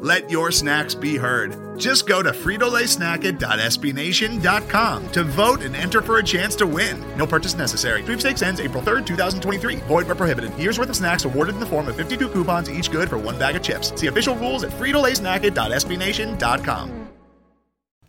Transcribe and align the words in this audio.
Let 0.00 0.30
your 0.30 0.50
snacks 0.50 0.94
be 0.94 1.18
heard. 1.18 1.78
Just 1.78 2.08
go 2.08 2.22
to 2.22 2.30
fritolaysnacket.sbnation.com 2.30 5.12
to 5.12 5.24
vote 5.24 5.62
and 5.62 5.76
enter 5.76 6.00
for 6.00 6.16
a 6.18 6.22
chance 6.22 6.56
to 6.56 6.66
win. 6.66 7.04
No 7.18 7.26
purchase 7.26 7.54
necessary. 7.54 8.02
Sweepstakes 8.02 8.40
ends 8.40 8.60
April 8.60 8.82
3rd, 8.82 9.04
2023. 9.06 9.76
Void 9.76 10.06
where 10.06 10.14
prohibited. 10.14 10.58
Year's 10.58 10.78
worth 10.78 10.88
of 10.88 10.96
snacks 10.96 11.26
awarded 11.26 11.52
in 11.54 11.60
the 11.60 11.66
form 11.66 11.86
of 11.88 11.96
52 11.96 12.30
coupons, 12.30 12.70
each 12.70 12.90
good 12.90 13.10
for 13.10 13.18
one 13.18 13.38
bag 13.38 13.56
of 13.56 13.62
chips. 13.62 13.92
See 14.00 14.06
official 14.06 14.34
rules 14.36 14.64
at 14.64 14.70
fritolaysnacket.sbnation.com. 14.72 17.08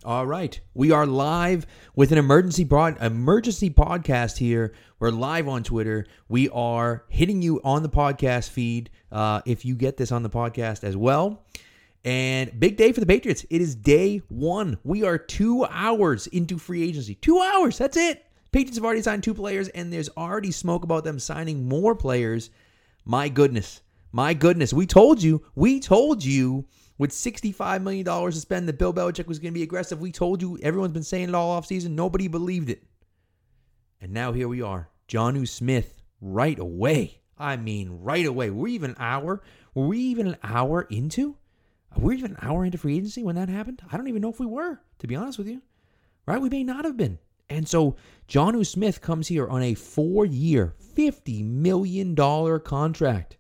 All 0.04 0.26
right, 0.26 0.60
we 0.74 0.90
are 0.90 1.06
live 1.06 1.68
with 1.96 2.12
an 2.12 2.18
emergency 2.18 2.64
broad 2.64 3.00
emergency 3.04 3.70
podcast 3.70 4.40
here. 4.40 4.74
We're 4.98 5.12
live 5.12 5.48
on 5.48 5.62
Twitter. 5.62 6.08
We 6.28 6.50
are 6.50 7.06
hitting 7.08 7.44
you 7.44 7.62
on 7.64 7.84
the 7.84 7.90
podcast 7.90 8.50
feed. 8.50 8.90
Uh, 9.12 9.42
if 9.46 9.64
you 9.64 9.76
get 9.76 9.98
this 9.98 10.12
on 10.12 10.24
the 10.24 10.30
podcast 10.30 10.84
as 10.84 10.98
well, 10.98 11.46
and 12.04 12.60
big 12.60 12.78
day 12.78 12.92
for 12.92 13.00
the 13.00 13.06
Patriots. 13.06 13.46
It 13.50 13.62
is 13.62 13.76
day 13.76 14.22
one. 14.30 14.78
We 14.84 15.04
are 15.04 15.18
two 15.18 15.66
hours 15.66 16.28
into 16.28 16.58
free 16.58 16.84
agency. 16.84 17.16
Two 17.16 17.40
hours. 17.40 17.78
That's 17.78 17.98
it. 17.98 18.26
Patriots 18.52 18.78
have 18.78 18.86
already 18.86 19.02
signed 19.02 19.24
two 19.24 19.34
players, 19.34 19.70
and 19.70 19.94
there's 19.94 20.10
already 20.18 20.52
smoke 20.52 20.84
about 20.84 21.04
them 21.04 21.20
signing 21.20 21.68
more 21.68 21.96
players. 21.96 22.50
My 23.06 23.30
goodness. 23.30 23.82
My 24.12 24.34
goodness. 24.34 24.74
We 24.74 24.86
told 24.86 25.22
you. 25.22 25.44
We 25.56 25.80
told 25.80 26.24
you 26.24 26.66
with 26.98 27.12
$65 27.12 27.82
million 27.82 28.06
to 28.06 28.32
spend 28.34 28.68
that 28.68 28.78
Bill 28.78 28.94
Belichick 28.94 29.28
was 29.28 29.40
going 29.40 29.54
to 29.54 29.58
be 29.58 29.64
aggressive. 29.64 30.02
We 30.02 30.12
told 30.12 30.42
you. 30.42 30.58
Everyone's 30.62 30.94
been 30.94 31.04
saying 31.04 31.30
it 31.30 31.36
all 31.36 31.60
offseason. 31.60 31.92
Nobody 31.92 32.28
believed 32.28 32.70
it. 32.70 32.84
And 34.02 34.12
now 34.12 34.34
here 34.34 34.48
we 34.48 34.62
are. 34.62 34.90
Jonnu 35.08 35.48
Smith 35.48 36.02
right 36.20 36.58
away. 36.58 37.22
I 37.38 37.58
mean, 37.58 38.00
right 38.02 38.26
away. 38.26 38.50
We're 38.50 38.68
even 38.68 38.92
an 38.92 38.98
hour. 39.00 39.42
Were 39.74 39.88
we 39.88 40.00
even 40.00 40.28
an 40.28 40.38
hour 40.44 40.84
into? 40.90 41.38
Were 41.98 42.10
we 42.10 42.18
even 42.18 42.32
an 42.32 42.38
hour 42.42 42.66
into 42.66 42.78
free 42.78 42.98
agency 42.98 43.24
when 43.24 43.36
that 43.36 43.50
happened? 43.50 43.82
I 43.92 43.98
don't 43.98 44.08
even 44.08 44.22
know 44.22 44.30
if 44.32 44.40
we 44.40 44.46
were, 44.46 44.82
to 45.00 45.08
be 45.08 45.16
honest 45.16 45.38
with 45.38 45.48
you. 45.48 45.62
Right? 46.26 46.42
We 46.42 46.50
may 46.50 46.64
not 46.64 46.86
have 46.86 46.98
been. 46.98 47.20
And 47.50 47.68
so 47.68 47.98
Jonnu 48.30 48.66
Smith 48.66 49.02
comes 49.02 49.28
here 49.28 49.48
on 49.48 49.62
a 49.62 49.74
four 49.74 50.26
year, 50.26 50.74
$50 50.96 51.46
million 51.46 52.16
contract. 52.16 53.38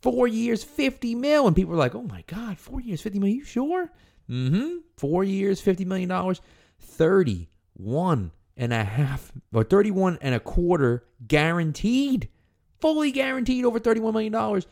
Four 0.00 0.26
years, 0.26 0.64
50 0.64 1.14
mil. 1.14 1.46
And 1.46 1.54
people 1.54 1.74
are 1.74 1.78
like, 1.78 1.94
oh 1.94 2.02
my 2.02 2.24
God, 2.26 2.58
four 2.58 2.80
years, 2.80 3.00
fifty 3.00 3.18
50 3.18 3.20
million. 3.20 3.38
You 3.38 3.44
sure? 3.44 3.92
Mm-hmm. 4.28 4.78
Four 4.96 5.24
years, 5.24 5.60
$50 5.60 5.86
million, 5.86 6.36
31 6.80 8.32
and 8.56 8.72
a 8.72 8.84
half 8.84 9.32
or 9.52 9.64
31 9.64 10.18
and 10.20 10.34
a 10.34 10.40
quarter 10.40 11.04
guaranteed. 11.26 12.28
Fully 12.80 13.12
guaranteed 13.12 13.64
over 13.64 13.78
$31 13.78 14.12
million. 14.12 14.62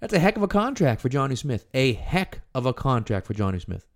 That's 0.00 0.14
a 0.14 0.18
heck 0.18 0.36
of 0.36 0.42
a 0.42 0.48
contract 0.48 1.00
for 1.00 1.08
Jonnu 1.08 1.36
Smith. 1.36 1.66
A 1.74 1.92
heck 1.94 2.40
of 2.54 2.66
a 2.66 2.72
contract 2.72 3.26
for 3.26 3.34
Jonnu 3.34 3.60
Smith. 3.60 3.86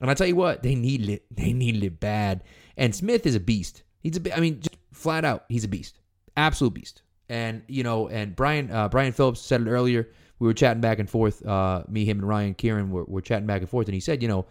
And 0.00 0.10
I 0.10 0.14
tell 0.14 0.26
you 0.26 0.36
what, 0.36 0.62
they 0.62 0.74
needed 0.74 1.08
it. 1.08 1.24
They 1.30 1.52
needed 1.52 1.82
it 1.82 2.00
bad. 2.00 2.44
And 2.76 2.94
Smith 2.94 3.26
is 3.26 3.34
a 3.34 3.40
beast. 3.40 3.82
He's 4.00 4.16
a, 4.16 4.36
I 4.36 4.40
mean, 4.40 4.60
just 4.60 4.76
flat 4.92 5.24
out, 5.24 5.44
he's 5.48 5.64
a 5.64 5.68
beast, 5.68 5.98
absolute 6.36 6.74
beast. 6.74 7.02
And 7.28 7.62
you 7.66 7.82
know, 7.82 8.08
and 8.08 8.34
Brian, 8.34 8.70
uh, 8.70 8.88
Brian 8.88 9.12
Phillips 9.12 9.40
said 9.40 9.60
it 9.60 9.68
earlier. 9.68 10.08
We 10.38 10.46
were 10.46 10.54
chatting 10.54 10.80
back 10.80 10.98
and 10.98 11.10
forth. 11.10 11.44
Uh, 11.44 11.82
me, 11.88 12.04
him, 12.04 12.20
and 12.20 12.28
Ryan 12.28 12.54
Kieran 12.54 12.90
were, 12.90 13.04
were 13.04 13.20
chatting 13.20 13.46
back 13.46 13.60
and 13.60 13.68
forth, 13.68 13.88
and 13.88 13.94
he 13.94 14.00
said, 14.00 14.22
you 14.22 14.28
know, 14.28 14.46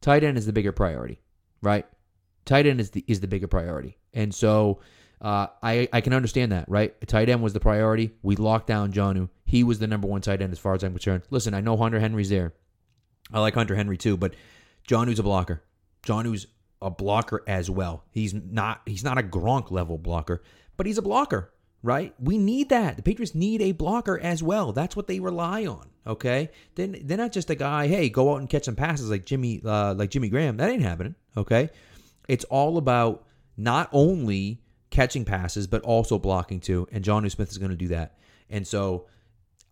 tight 0.00 0.22
end 0.22 0.38
is 0.38 0.46
the 0.46 0.52
bigger 0.52 0.72
priority, 0.72 1.20
right? 1.60 1.84
Tight 2.44 2.66
end 2.66 2.80
is 2.80 2.90
the 2.90 3.04
is 3.08 3.20
the 3.20 3.26
bigger 3.26 3.48
priority, 3.48 3.98
and 4.14 4.34
so 4.34 4.80
uh, 5.20 5.48
I 5.62 5.88
I 5.92 6.00
can 6.00 6.12
understand 6.12 6.52
that, 6.52 6.66
right? 6.68 6.94
Tight 7.06 7.28
end 7.28 7.42
was 7.42 7.52
the 7.52 7.60
priority. 7.60 8.12
We 8.22 8.36
locked 8.36 8.68
down 8.68 8.92
Jonnu. 8.92 9.28
He 9.54 9.62
was 9.62 9.78
the 9.78 9.86
number 9.86 10.08
one 10.08 10.20
tight 10.20 10.42
end 10.42 10.52
as 10.52 10.58
far 10.58 10.74
as 10.74 10.82
I'm 10.82 10.90
concerned. 10.90 11.22
Listen, 11.30 11.54
I 11.54 11.60
know 11.60 11.76
Hunter 11.76 12.00
Henry's 12.00 12.28
there. 12.28 12.54
I 13.32 13.38
like 13.38 13.54
Hunter 13.54 13.76
Henry 13.76 13.96
too, 13.96 14.16
but 14.16 14.34
Jonnu's 14.88 15.20
a 15.20 15.22
blocker. 15.22 15.62
Jonnu's 16.02 16.48
a 16.82 16.90
blocker 16.90 17.40
as 17.46 17.70
well. 17.70 18.02
He's 18.10 18.34
not 18.34 18.82
he's 18.84 19.04
not 19.04 19.16
a 19.16 19.22
Gronk 19.22 19.70
level 19.70 19.96
blocker, 19.96 20.42
but 20.76 20.86
he's 20.86 20.98
a 20.98 21.02
blocker, 21.02 21.52
right? 21.84 22.12
We 22.18 22.36
need 22.36 22.70
that. 22.70 22.96
The 22.96 23.04
Patriots 23.04 23.32
need 23.32 23.62
a 23.62 23.70
blocker 23.70 24.18
as 24.18 24.42
well. 24.42 24.72
That's 24.72 24.96
what 24.96 25.06
they 25.06 25.20
rely 25.20 25.66
on. 25.66 25.88
Okay, 26.04 26.50
then 26.74 26.96
they're 27.04 27.16
not 27.16 27.30
just 27.30 27.48
a 27.48 27.54
guy. 27.54 27.86
Hey, 27.86 28.08
go 28.08 28.32
out 28.32 28.40
and 28.40 28.50
catch 28.50 28.64
some 28.64 28.74
passes 28.74 29.08
like 29.08 29.24
Jimmy 29.24 29.62
uh, 29.64 29.94
like 29.94 30.10
Jimmy 30.10 30.30
Graham. 30.30 30.56
That 30.56 30.68
ain't 30.68 30.82
happening. 30.82 31.14
Okay, 31.36 31.70
it's 32.26 32.44
all 32.46 32.76
about 32.76 33.24
not 33.56 33.88
only 33.92 34.62
catching 34.90 35.24
passes, 35.24 35.68
but 35.68 35.80
also 35.82 36.18
blocking 36.18 36.58
too. 36.58 36.88
And 36.90 37.04
Jonnu 37.04 37.30
Smith 37.30 37.52
is 37.52 37.58
going 37.58 37.70
to 37.70 37.76
do 37.76 37.88
that. 37.88 38.18
And 38.50 38.66
so, 38.66 39.06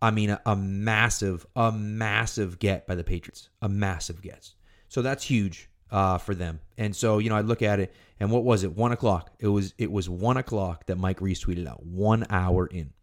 I 0.03 0.11
mean, 0.11 0.31
a, 0.31 0.41
a, 0.45 0.55
massive, 0.55 1.45
a 1.55 1.71
massive 1.71 2.59
get 2.59 2.85
by 2.85 2.95
the 2.95 3.03
Patriots, 3.03 3.49
a 3.61 3.69
massive 3.69 4.21
get. 4.21 4.53
So 4.89 5.01
that's 5.01 5.23
huge 5.23 5.69
uh, 5.91 6.17
for 6.17 6.35
them. 6.35 6.59
And 6.77 6.95
so, 6.95 7.17
you 7.17 7.29
know, 7.29 7.35
I 7.35 7.41
look 7.41 7.61
at 7.61 7.79
it, 7.79 7.93
and 8.19 8.29
what 8.29 8.43
was 8.43 8.63
it? 8.63 8.75
One 8.75 8.91
o'clock. 8.91 9.31
It 9.39 9.47
was 9.47 9.73
it 9.77 9.91
was 9.91 10.09
one 10.09 10.37
o'clock 10.37 10.85
that 10.85 10.97
Mike 10.97 11.21
Reiss 11.21 11.43
tweeted 11.43 11.67
out. 11.67 11.83
One 11.83 12.25
hour 12.29 12.67
in, 12.67 12.93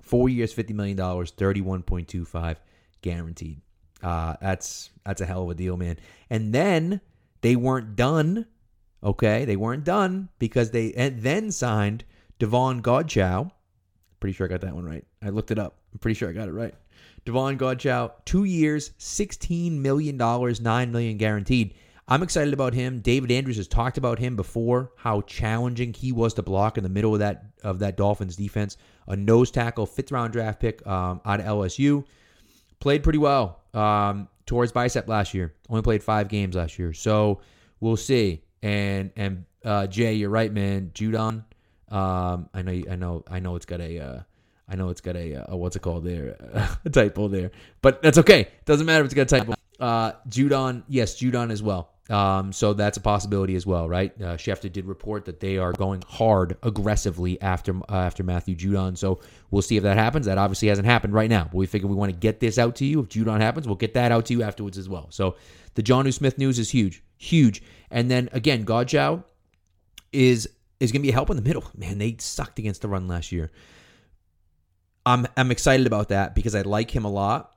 four 0.00 0.28
years, 0.28 0.52
fifty 0.52 0.72
million 0.72 0.96
dollars, 0.96 1.30
thirty-one 1.32 1.82
point 1.82 2.08
two 2.08 2.24
five 2.24 2.60
guaranteed. 3.02 3.60
Uh, 4.02 4.36
that's 4.40 4.90
that's 5.04 5.20
a 5.20 5.26
hell 5.26 5.42
of 5.42 5.50
a 5.50 5.54
deal, 5.54 5.76
man. 5.76 5.98
And 6.30 6.54
then 6.54 7.00
they 7.42 7.56
weren't 7.56 7.94
done 7.94 8.46
Okay, 9.04 9.44
they 9.44 9.56
weren't 9.56 9.84
done 9.84 10.30
because 10.38 10.70
they 10.70 10.92
then 10.92 11.52
signed 11.52 12.04
Devon 12.38 12.80
Godchaux. 12.80 13.50
Pretty 14.20 14.34
sure 14.34 14.46
I 14.46 14.50
got 14.50 14.60
that 14.62 14.74
one 14.74 14.84
right. 14.84 15.04
I 15.22 15.28
looked 15.30 15.50
it 15.50 15.58
up. 15.58 15.76
I'm 15.92 15.98
pretty 15.98 16.14
sure 16.14 16.28
I 16.28 16.32
got 16.32 16.48
it 16.48 16.52
right. 16.52 16.74
Devon 17.24 17.58
Godchaux, 17.58 18.12
two 18.24 18.44
years, 18.44 18.90
$16 18.98 19.72
million, 19.72 20.16
9 20.16 20.92
million 20.92 21.16
guaranteed. 21.16 21.74
I'm 22.06 22.22
excited 22.22 22.52
about 22.52 22.74
him. 22.74 23.00
David 23.00 23.32
Andrews 23.32 23.56
has 23.56 23.66
talked 23.66 23.96
about 23.96 24.18
him 24.18 24.36
before, 24.36 24.92
how 24.96 25.22
challenging 25.22 25.94
he 25.94 26.12
was 26.12 26.34
to 26.34 26.42
block 26.42 26.76
in 26.76 26.84
the 26.84 26.90
middle 26.90 27.14
of 27.14 27.20
that 27.20 27.46
of 27.62 27.78
that 27.78 27.96
Dolphins 27.96 28.36
defense. 28.36 28.76
A 29.08 29.16
nose 29.16 29.50
tackle, 29.50 29.86
fifth 29.86 30.12
round 30.12 30.34
draft 30.34 30.60
pick 30.60 30.86
um, 30.86 31.22
out 31.24 31.40
of 31.40 31.46
LSU. 31.46 32.04
Played 32.78 33.02
pretty 33.02 33.18
well. 33.18 33.60
Um, 33.72 34.28
towards 34.44 34.72
bicep 34.72 35.08
last 35.08 35.32
year. 35.32 35.54
Only 35.70 35.82
played 35.82 36.02
five 36.02 36.28
games 36.28 36.56
last 36.56 36.78
year. 36.78 36.92
So 36.92 37.40
we'll 37.80 37.96
see. 37.96 38.42
And 38.62 39.10
and 39.16 39.46
uh, 39.64 39.86
Jay, 39.86 40.14
you're 40.14 40.30
right, 40.30 40.52
man. 40.52 40.90
Judon. 40.94 41.44
Um, 41.94 42.48
I 42.52 42.62
know, 42.62 42.82
I 42.90 42.96
know, 42.96 43.24
I 43.30 43.38
know. 43.38 43.54
It's 43.54 43.66
got 43.66 43.80
a, 43.80 44.00
uh, 44.00 44.20
I 44.68 44.74
know 44.74 44.88
it's 44.88 45.00
got 45.00 45.14
a, 45.14 45.52
uh, 45.52 45.56
what's 45.56 45.76
it 45.76 45.82
called 45.82 46.04
there, 46.04 46.36
a 46.84 46.90
typo 46.90 47.28
there, 47.28 47.52
but 47.82 48.02
that's 48.02 48.18
okay. 48.18 48.48
Doesn't 48.64 48.84
matter 48.84 49.04
if 49.04 49.06
it's 49.06 49.14
got 49.14 49.32
a 49.32 49.38
typo. 49.38 49.54
Uh, 49.78 50.12
Judon, 50.28 50.82
yes, 50.88 51.14
Judon 51.20 51.52
as 51.52 51.62
well. 51.62 51.90
Um, 52.10 52.52
so 52.52 52.74
that's 52.74 52.98
a 52.98 53.00
possibility 53.00 53.54
as 53.54 53.64
well, 53.64 53.88
right? 53.88 54.12
Uh, 54.20 54.36
Schefter 54.36 54.70
did 54.70 54.86
report 54.86 55.24
that 55.24 55.40
they 55.40 55.56
are 55.56 55.72
going 55.72 56.02
hard, 56.06 56.56
aggressively 56.62 57.40
after 57.40 57.76
uh, 57.88 57.94
after 57.94 58.22
Matthew 58.22 58.56
Judon. 58.56 58.98
So 58.98 59.20
we'll 59.50 59.62
see 59.62 59.76
if 59.76 59.84
that 59.84 59.96
happens. 59.96 60.26
That 60.26 60.36
obviously 60.36 60.68
hasn't 60.68 60.86
happened 60.86 61.14
right 61.14 61.30
now, 61.30 61.44
but 61.44 61.54
we 61.54 61.66
figure 61.66 61.88
we 61.88 61.94
want 61.94 62.12
to 62.12 62.18
get 62.18 62.40
this 62.40 62.58
out 62.58 62.76
to 62.76 62.84
you. 62.84 63.00
If 63.00 63.08
Judon 63.08 63.40
happens, 63.40 63.66
we'll 63.66 63.76
get 63.76 63.94
that 63.94 64.12
out 64.12 64.26
to 64.26 64.34
you 64.34 64.42
afterwards 64.42 64.76
as 64.76 64.88
well. 64.88 65.06
So 65.10 65.36
the 65.76 65.82
Jonnu 65.82 66.12
Smith 66.12 66.36
news 66.36 66.58
is 66.58 66.70
huge, 66.70 67.02
huge. 67.16 67.62
And 67.90 68.10
then 68.10 68.28
again, 68.32 68.66
Godchaux 68.66 69.24
is 70.12 70.48
is 70.84 70.92
going 70.92 71.02
to 71.02 71.06
be 71.06 71.10
a 71.10 71.14
help 71.14 71.30
in 71.30 71.36
the 71.36 71.42
middle. 71.42 71.64
Man, 71.76 71.98
they 71.98 72.16
sucked 72.18 72.58
against 72.58 72.82
the 72.82 72.88
run 72.88 73.08
last 73.08 73.32
year. 73.32 73.50
I'm 75.06 75.26
I'm 75.36 75.50
excited 75.50 75.86
about 75.86 76.08
that 76.08 76.34
because 76.34 76.54
I 76.54 76.62
like 76.62 76.90
him 76.90 77.04
a 77.04 77.10
lot. 77.10 77.52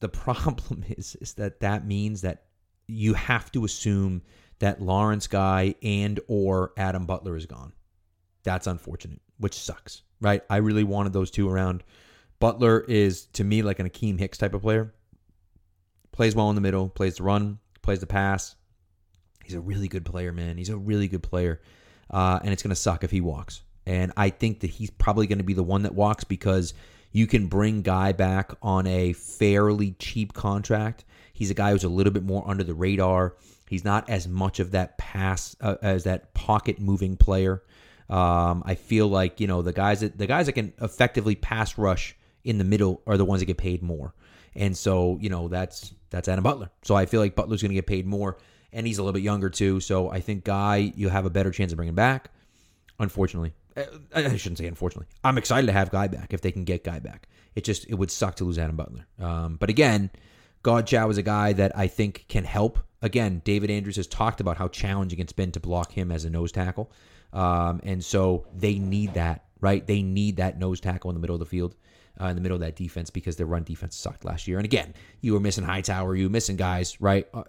The 0.00 0.08
problem 0.08 0.84
is 0.88 1.16
is 1.20 1.34
that 1.34 1.60
that 1.60 1.86
means 1.86 2.22
that 2.22 2.44
you 2.86 3.14
have 3.14 3.50
to 3.52 3.64
assume 3.64 4.22
that 4.58 4.80
Lawrence 4.80 5.26
Guy 5.26 5.74
and 5.82 6.20
or 6.28 6.72
Adam 6.76 7.06
Butler 7.06 7.36
is 7.36 7.46
gone. 7.46 7.72
That's 8.44 8.66
unfortunate, 8.66 9.20
which 9.38 9.54
sucks, 9.54 10.02
right? 10.20 10.42
I 10.50 10.58
really 10.58 10.84
wanted 10.84 11.12
those 11.12 11.30
two 11.30 11.48
around. 11.48 11.82
Butler 12.38 12.80
is 12.80 13.26
to 13.34 13.44
me 13.44 13.62
like 13.62 13.78
an 13.78 13.88
Akiem 13.88 14.18
Hicks 14.18 14.38
type 14.38 14.54
of 14.54 14.62
player. 14.62 14.92
Plays 16.12 16.34
well 16.34 16.48
in 16.50 16.54
the 16.54 16.60
middle, 16.60 16.88
plays 16.88 17.16
the 17.16 17.22
run, 17.22 17.58
plays 17.82 18.00
the 18.00 18.06
pass. 18.06 18.54
He's 19.44 19.54
a 19.54 19.60
really 19.60 19.88
good 19.88 20.04
player, 20.04 20.32
man. 20.32 20.58
He's 20.58 20.68
a 20.68 20.76
really 20.76 21.08
good 21.08 21.22
player. 21.22 21.60
Uh, 22.12 22.38
and 22.42 22.52
it's 22.52 22.62
going 22.62 22.70
to 22.70 22.76
suck 22.76 23.04
if 23.04 23.10
he 23.10 23.20
walks. 23.20 23.62
And 23.86 24.12
I 24.16 24.30
think 24.30 24.60
that 24.60 24.70
he's 24.70 24.90
probably 24.90 25.26
going 25.26 25.38
to 25.38 25.44
be 25.44 25.54
the 25.54 25.62
one 25.62 25.82
that 25.82 25.94
walks 25.94 26.24
because 26.24 26.74
You 27.12 27.26
can 27.26 27.46
bring 27.46 27.82
Guy 27.82 28.12
back 28.12 28.52
on 28.62 28.86
a 28.86 29.12
fairly 29.12 29.92
cheap 29.98 30.32
contract. 30.32 31.04
He's 31.34 31.50
a 31.50 31.54
guy 31.54 31.70
who's 31.70 31.84
a 31.84 31.88
little 31.88 32.12
bit 32.12 32.24
more 32.24 32.42
under 32.48 32.64
the 32.64 32.74
radar. 32.74 33.36
He's 33.68 33.84
not 33.84 34.08
as 34.08 34.26
much 34.26 34.60
of 34.60 34.72
that 34.72 34.98
pass 34.98 35.54
uh, 35.60 35.76
as 35.82 36.04
that 36.04 36.34
pocket 36.34 36.80
moving 36.80 37.16
player. 37.16 37.62
Um, 38.08 38.62
I 38.66 38.74
feel 38.74 39.08
like 39.08 39.40
you 39.40 39.46
know 39.46 39.62
the 39.62 39.72
guys 39.72 40.00
that 40.00 40.18
the 40.18 40.26
guys 40.26 40.46
that 40.46 40.52
can 40.52 40.72
effectively 40.80 41.34
pass 41.34 41.78
rush 41.78 42.14
in 42.44 42.58
the 42.58 42.64
middle 42.64 43.00
are 43.06 43.16
the 43.16 43.24
ones 43.24 43.40
that 43.40 43.46
get 43.46 43.56
paid 43.56 43.82
more. 43.82 44.14
And 44.54 44.76
so 44.76 45.18
you 45.20 45.30
know 45.30 45.48
that's 45.48 45.94
that's 46.10 46.28
Adam 46.28 46.44
Butler. 46.44 46.70
So 46.82 46.94
I 46.94 47.06
feel 47.06 47.20
like 47.20 47.34
Butler's 47.34 47.62
going 47.62 47.70
to 47.70 47.74
get 47.74 47.86
paid 47.86 48.06
more, 48.06 48.36
and 48.72 48.86
he's 48.86 48.98
a 48.98 49.02
little 49.02 49.12
bit 49.12 49.22
younger 49.22 49.50
too. 49.50 49.80
So 49.80 50.10
I 50.10 50.20
think 50.20 50.44
Guy 50.44 50.92
you 50.94 51.08
have 51.08 51.26
a 51.26 51.30
better 51.30 51.50
chance 51.50 51.72
of 51.72 51.76
bringing 51.76 51.94
back. 51.94 52.30
Unfortunately, 52.98 53.52
uh, 53.76 53.84
I 54.14 54.36
shouldn't 54.36 54.58
say 54.58 54.66
unfortunately. 54.66 55.06
I'm 55.24 55.38
excited 55.38 55.66
to 55.66 55.72
have 55.72 55.90
Guy 55.90 56.08
back 56.08 56.32
if 56.32 56.40
they 56.40 56.52
can 56.52 56.64
get 56.64 56.84
Guy 56.84 56.98
back. 56.98 57.28
It 57.54 57.64
just 57.64 57.88
it 57.88 57.94
would 57.94 58.10
suck 58.10 58.36
to 58.36 58.44
lose 58.44 58.58
Adam 58.58 58.76
Butler. 58.76 59.06
Um, 59.18 59.56
but 59.56 59.70
again, 59.70 60.10
Godchaux 60.62 61.10
is 61.10 61.18
a 61.18 61.22
guy 61.22 61.52
that 61.54 61.76
I 61.76 61.86
think 61.86 62.26
can 62.28 62.44
help. 62.44 62.78
Again, 63.02 63.42
David 63.44 63.70
Andrews 63.70 63.96
has 63.96 64.06
talked 64.06 64.40
about 64.40 64.56
how 64.56 64.68
challenging 64.68 65.18
it's 65.18 65.32
been 65.32 65.50
to 65.52 65.60
block 65.60 65.92
him 65.92 66.12
as 66.12 66.24
a 66.24 66.30
nose 66.30 66.52
tackle. 66.52 66.92
Um, 67.32 67.80
and 67.82 68.04
so 68.04 68.46
they 68.54 68.78
need 68.78 69.14
that, 69.14 69.46
right? 69.60 69.84
They 69.84 70.02
need 70.02 70.36
that 70.36 70.58
nose 70.58 70.80
tackle 70.80 71.10
in 71.10 71.14
the 71.14 71.20
middle 71.20 71.34
of 71.34 71.40
the 71.40 71.46
field, 71.46 71.74
uh, 72.20 72.26
in 72.26 72.36
the 72.36 72.42
middle 72.42 72.56
of 72.56 72.60
that 72.60 72.76
defense, 72.76 73.10
because 73.10 73.36
their 73.36 73.46
run 73.46 73.62
defense 73.62 73.96
sucked 73.96 74.24
last 74.24 74.46
year. 74.46 74.58
And 74.58 74.64
again, 74.64 74.94
you 75.20 75.32
were 75.32 75.40
missing 75.40 75.64
Hightower, 75.64 76.14
you 76.14 76.26
were 76.26 76.30
missing 76.30 76.56
guys, 76.56 77.00
right? 77.00 77.26
Uh, 77.32 77.44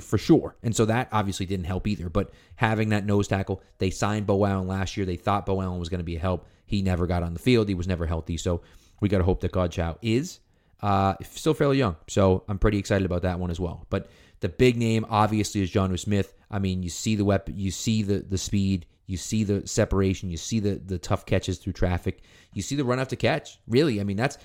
for 0.00 0.18
sure. 0.18 0.56
And 0.62 0.74
so 0.74 0.84
that 0.86 1.08
obviously 1.12 1.46
didn't 1.46 1.66
help 1.66 1.86
either. 1.86 2.08
But 2.08 2.32
having 2.56 2.90
that 2.90 3.04
nose 3.04 3.28
tackle, 3.28 3.62
they 3.78 3.90
signed 3.90 4.26
Beau 4.26 4.44
Allen 4.44 4.68
last 4.68 4.96
year. 4.96 5.06
They 5.06 5.16
thought 5.16 5.46
Beau 5.46 5.60
Allen 5.60 5.78
was 5.78 5.88
going 5.88 5.98
to 6.00 6.04
be 6.04 6.16
a 6.16 6.20
help. 6.20 6.46
He 6.66 6.82
never 6.82 7.06
got 7.06 7.22
on 7.22 7.34
the 7.34 7.40
field. 7.40 7.68
He 7.68 7.74
was 7.74 7.88
never 7.88 8.06
healthy. 8.06 8.36
So 8.36 8.62
we 9.00 9.08
got 9.08 9.18
to 9.18 9.24
hope 9.24 9.40
that 9.40 9.52
Godchaux 9.52 9.98
is. 10.02 10.40
Uh, 10.80 11.14
still 11.22 11.54
fairly 11.54 11.78
young. 11.78 11.96
So 12.08 12.44
I'm 12.48 12.58
pretty 12.58 12.78
excited 12.78 13.06
about 13.06 13.22
that 13.22 13.38
one 13.38 13.50
as 13.50 13.58
well. 13.58 13.86
But 13.90 14.08
the 14.44 14.50
big 14.50 14.76
name 14.76 15.06
obviously 15.08 15.62
is 15.62 15.70
Jonnu 15.70 15.98
Smith. 15.98 16.34
I 16.50 16.58
mean, 16.58 16.82
you 16.82 16.90
see 16.90 17.16
the 17.16 17.24
weapon, 17.24 17.56
you 17.56 17.70
see 17.70 18.02
the 18.02 18.18
the 18.18 18.36
speed, 18.36 18.84
you 19.06 19.16
see 19.16 19.42
the 19.42 19.66
separation, 19.66 20.28
you 20.28 20.36
see 20.36 20.60
the 20.60 20.74
the 20.74 20.98
tough 20.98 21.24
catches 21.24 21.56
through 21.56 21.72
traffic, 21.72 22.20
you 22.52 22.60
see 22.60 22.76
the 22.76 22.84
run 22.84 23.00
after 23.00 23.16
catch. 23.16 23.58
Really, 23.66 24.02
I 24.02 24.04
mean, 24.04 24.18
that's 24.18 24.36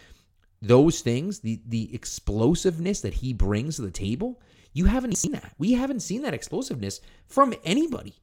those 0.61 1.01
things, 1.01 1.39
the 1.39 1.61
the 1.67 1.93
explosiveness 1.93 3.01
that 3.01 3.13
he 3.13 3.33
brings 3.33 3.75
to 3.75 3.81
the 3.81 3.91
table. 3.91 4.41
You 4.71 4.85
haven't 4.85 5.17
seen 5.17 5.33
that. 5.33 5.53
We 5.57 5.73
haven't 5.73 5.99
seen 5.99 6.21
that 6.21 6.33
explosiveness 6.33 7.01
from 7.27 7.53
anybody. 7.65 8.15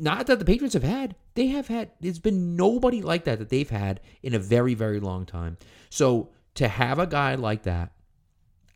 Not 0.00 0.26
that 0.26 0.40
the 0.40 0.44
Patriots 0.44 0.74
have 0.74 0.82
had. 0.82 1.14
They 1.34 1.46
have 1.46 1.68
had. 1.68 1.92
There's 2.00 2.18
been 2.18 2.56
nobody 2.56 3.02
like 3.02 3.22
that 3.24 3.38
that 3.38 3.50
they've 3.50 3.70
had 3.70 4.00
in 4.24 4.34
a 4.34 4.40
very 4.40 4.74
very 4.74 4.98
long 4.98 5.26
time. 5.26 5.58
So 5.90 6.30
to 6.54 6.66
have 6.66 6.98
a 6.98 7.06
guy 7.06 7.36
like 7.36 7.62
that, 7.62 7.92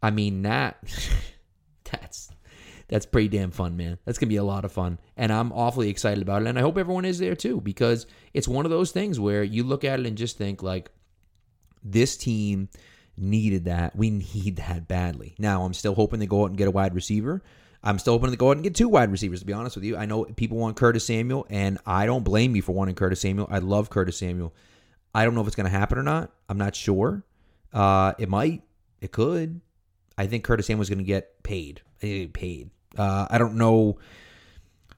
I 0.00 0.12
mean 0.12 0.42
that 0.42 0.78
that's 1.92 2.30
that's 2.88 3.06
pretty 3.06 3.28
damn 3.28 3.50
fun, 3.50 3.76
man. 3.76 3.98
That's 4.04 4.18
gonna 4.18 4.28
be 4.28 4.36
a 4.36 4.44
lot 4.44 4.64
of 4.64 4.72
fun, 4.72 4.98
and 5.16 5.32
I'm 5.32 5.52
awfully 5.52 5.88
excited 5.88 6.22
about 6.22 6.42
it. 6.42 6.48
And 6.48 6.58
I 6.58 6.62
hope 6.62 6.76
everyone 6.76 7.04
is 7.04 7.18
there 7.18 7.34
too, 7.34 7.60
because 7.60 8.06
it's 8.34 8.48
one 8.48 8.66
of 8.66 8.70
those 8.70 8.92
things 8.92 9.18
where 9.18 9.42
you 9.42 9.64
look 9.64 9.84
at 9.84 10.00
it 10.00 10.06
and 10.06 10.16
just 10.16 10.36
think 10.38 10.62
like, 10.62 10.90
this 11.82 12.16
team 12.16 12.68
needed 13.16 13.64
that. 13.66 13.96
We 13.96 14.10
need 14.34 14.56
that 14.56 14.88
badly. 14.88 15.34
Now 15.38 15.64
I'm 15.64 15.74
still 15.74 15.94
hoping 15.94 16.20
they 16.20 16.26
go 16.26 16.42
out 16.42 16.50
and 16.50 16.58
get 16.58 16.68
a 16.68 16.72
wide 16.72 16.94
receiver. 16.94 17.42
I'm 17.84 17.98
still 17.98 18.12
hoping 18.14 18.30
to 18.30 18.36
go 18.36 18.50
out 18.50 18.56
and 18.56 18.62
get 18.62 18.76
two 18.76 18.88
wide 18.88 19.10
receivers. 19.10 19.40
To 19.40 19.46
be 19.46 19.52
honest 19.52 19.76
with 19.76 19.84
you, 19.84 19.96
I 19.96 20.06
know 20.06 20.24
people 20.24 20.56
want 20.56 20.76
Curtis 20.76 21.04
Samuel, 21.04 21.46
and 21.50 21.78
I 21.84 22.06
don't 22.06 22.22
blame 22.22 22.54
you 22.54 22.62
for 22.62 22.72
wanting 22.72 22.94
Curtis 22.94 23.20
Samuel. 23.20 23.48
I 23.50 23.58
love 23.58 23.90
Curtis 23.90 24.18
Samuel. 24.18 24.54
I 25.14 25.24
don't 25.24 25.34
know 25.34 25.40
if 25.40 25.46
it's 25.48 25.56
going 25.56 25.70
to 25.70 25.76
happen 25.76 25.98
or 25.98 26.02
not. 26.02 26.30
I'm 26.48 26.58
not 26.58 26.76
sure. 26.76 27.24
Uh, 27.72 28.12
it 28.18 28.28
might. 28.28 28.62
It 29.00 29.10
could. 29.10 29.60
I 30.18 30.26
think 30.26 30.44
Curtis 30.44 30.66
Samuel's 30.66 30.88
going 30.88 30.98
to 30.98 31.04
get 31.04 31.42
paid. 31.42 31.82
Paid. 32.00 32.70
Uh, 32.96 33.26
I 33.30 33.38
don't 33.38 33.54
know 33.54 33.98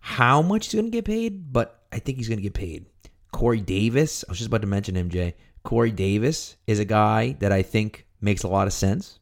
how 0.01 0.43
much 0.43 0.67
he's 0.67 0.75
going 0.75 0.87
to 0.87 0.91
get 0.91 1.05
paid, 1.05 1.53
but 1.53 1.83
I 1.93 1.99
think 1.99 2.19
he's 2.19 2.29
going 2.29 2.39
to 2.39 2.43
get 2.43 2.55
paid. 2.55 2.87
Corey 3.33 3.61
Davis. 3.61 4.25
I 4.29 4.33
was 4.33 4.39
just 4.39 4.49
about 4.49 4.63
to 4.63 4.67
mention 4.67 5.11
Jay. 5.11 5.35
Corey 5.63 5.91
Davis 5.91 6.57
is 6.67 6.79
a 6.79 6.85
guy 6.85 7.37
that 7.41 7.53
I 7.53 7.63
think 7.63 8.07
makes 8.21 8.43
a 8.43 8.49
lot 8.49 8.67
of 8.67 8.73
sense. 8.73 9.19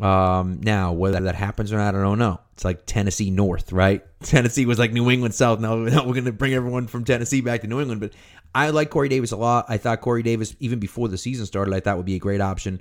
Um, 0.00 0.60
now, 0.62 0.92
whether 0.92 1.18
that 1.20 1.34
happens 1.34 1.72
or 1.72 1.78
not, 1.78 1.94
I 1.94 2.00
don't 2.00 2.18
know. 2.18 2.40
It's 2.52 2.64
like 2.64 2.86
Tennessee 2.86 3.30
North, 3.30 3.72
right? 3.72 4.04
Tennessee 4.20 4.66
was 4.66 4.78
like 4.78 4.92
New 4.92 5.10
England 5.10 5.34
South. 5.34 5.60
Now, 5.60 5.74
now 5.76 6.04
we're 6.04 6.12
going 6.12 6.24
to 6.26 6.32
bring 6.32 6.54
everyone 6.54 6.86
from 6.86 7.04
Tennessee 7.04 7.40
back 7.40 7.62
to 7.62 7.66
New 7.66 7.80
England. 7.80 8.00
But 8.00 8.12
I 8.54 8.70
like 8.70 8.90
Corey 8.90 9.08
Davis 9.08 9.32
a 9.32 9.36
lot. 9.36 9.66
I 9.68 9.76
thought 9.76 10.00
Corey 10.00 10.22
Davis, 10.22 10.54
even 10.60 10.78
before 10.78 11.08
the 11.08 11.18
season 11.18 11.46
started, 11.46 11.74
I 11.74 11.80
thought 11.80 11.96
would 11.96 12.06
be 12.06 12.16
a 12.16 12.20
great 12.20 12.40
option. 12.40 12.80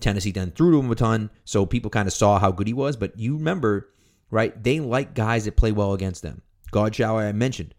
Tennessee 0.00 0.32
then 0.32 0.50
threw 0.50 0.72
to 0.72 0.78
him 0.78 0.90
a 0.90 0.94
ton, 0.94 1.30
so 1.44 1.66
people 1.66 1.90
kind 1.90 2.06
of 2.08 2.12
saw 2.12 2.38
how 2.38 2.52
good 2.52 2.66
he 2.66 2.72
was. 2.72 2.96
But 2.96 3.18
you 3.18 3.36
remember, 3.36 3.90
right? 4.30 4.62
They 4.62 4.80
like 4.80 5.14
guys 5.14 5.44
that 5.44 5.56
play 5.56 5.72
well 5.72 5.92
against 5.92 6.22
them. 6.22 6.42
Godchaux, 6.72 7.20
I 7.20 7.32
mentioned. 7.32 7.74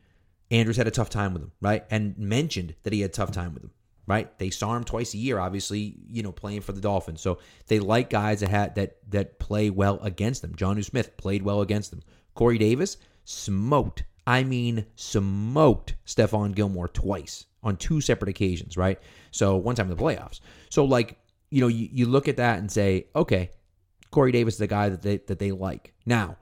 Andrews 0.52 0.78
had 0.78 0.88
a 0.88 0.92
tough 0.92 1.10
time 1.10 1.34
with 1.34 1.42
him, 1.42 1.52
right? 1.62 1.84
And 1.90 2.18
mentioned 2.18 2.76
that 2.84 2.94
he 2.94 3.02
had 3.02 3.12
a 3.12 3.14
tough 3.14 3.32
time 3.32 3.54
with 3.54 3.64
him, 3.64 3.72
right? 4.06 4.38
They 4.38 4.50
saw 4.50 4.76
him 4.76 4.84
twice 4.84 5.14
a 5.14 5.18
year, 5.18 5.40
obviously, 5.40 5.98
you 6.08 6.24
know, 6.24 6.32
playing 6.32 6.62
for 6.62 6.72
the 6.72 6.82
Dolphins. 6.82 7.22
So 7.22 7.40
they 7.68 7.80
like 7.80 8.10
guys 8.10 8.40
that 8.42 8.50
had 8.50 8.76
that 8.76 8.98
that 9.10 9.40
play 9.40 9.70
well 9.70 10.00
against 10.02 10.42
them. 10.42 10.56
Jonnu 10.56 10.86
Smith 10.86 11.18
played 11.18 11.42
well 11.42 11.62
against 11.62 11.92
them. 11.92 12.04
Corey 12.36 12.58
Davis 12.58 12.98
smoked. 13.24 14.04
I 14.28 14.44
mean, 14.44 14.86
smoked 14.96 15.96
Stephon 16.06 16.56
Gilmore 16.56 16.88
twice 16.88 17.46
on 17.64 17.78
two 17.78 18.00
separate 18.02 18.30
occasions, 18.30 18.78
right? 18.78 19.00
So 19.32 19.56
one 19.58 19.76
time 19.76 19.90
in 19.90 19.98
the 19.98 20.02
playoffs. 20.02 20.40
So 20.70 20.86
like, 20.86 21.18
you 21.50 21.62
know, 21.62 21.68
you, 21.68 21.90
you 21.92 22.06
look 22.06 22.28
at 22.28 22.38
that 22.38 22.60
and 22.60 22.72
say, 22.72 23.08
okay, 23.16 23.52
Corey 24.12 24.32
Davis 24.32 24.56
is 24.56 24.60
the 24.60 24.68
guy 24.68 24.90
that 24.90 25.02
they 25.02 25.18
that 25.18 25.40
they 25.40 25.52
like. 25.52 25.94
Now, 26.06 26.38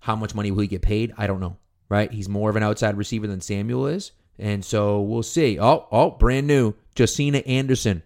how 0.00 0.16
much 0.16 0.34
money 0.34 0.50
will 0.50 0.62
he 0.62 0.68
get 0.68 0.82
paid? 0.82 1.12
I 1.16 1.26
don't 1.26 1.40
know. 1.40 1.56
Right? 1.88 2.10
He's 2.10 2.28
more 2.28 2.48
of 2.48 2.56
an 2.56 2.62
outside 2.62 2.96
receiver 2.96 3.26
than 3.26 3.40
Samuel 3.40 3.86
is. 3.86 4.12
And 4.38 4.64
so 4.64 5.02
we'll 5.02 5.22
see. 5.22 5.58
Oh, 5.60 5.86
oh, 5.92 6.10
brand 6.12 6.46
new. 6.46 6.74
Josina 6.96 7.38
Anderson. 7.38 8.02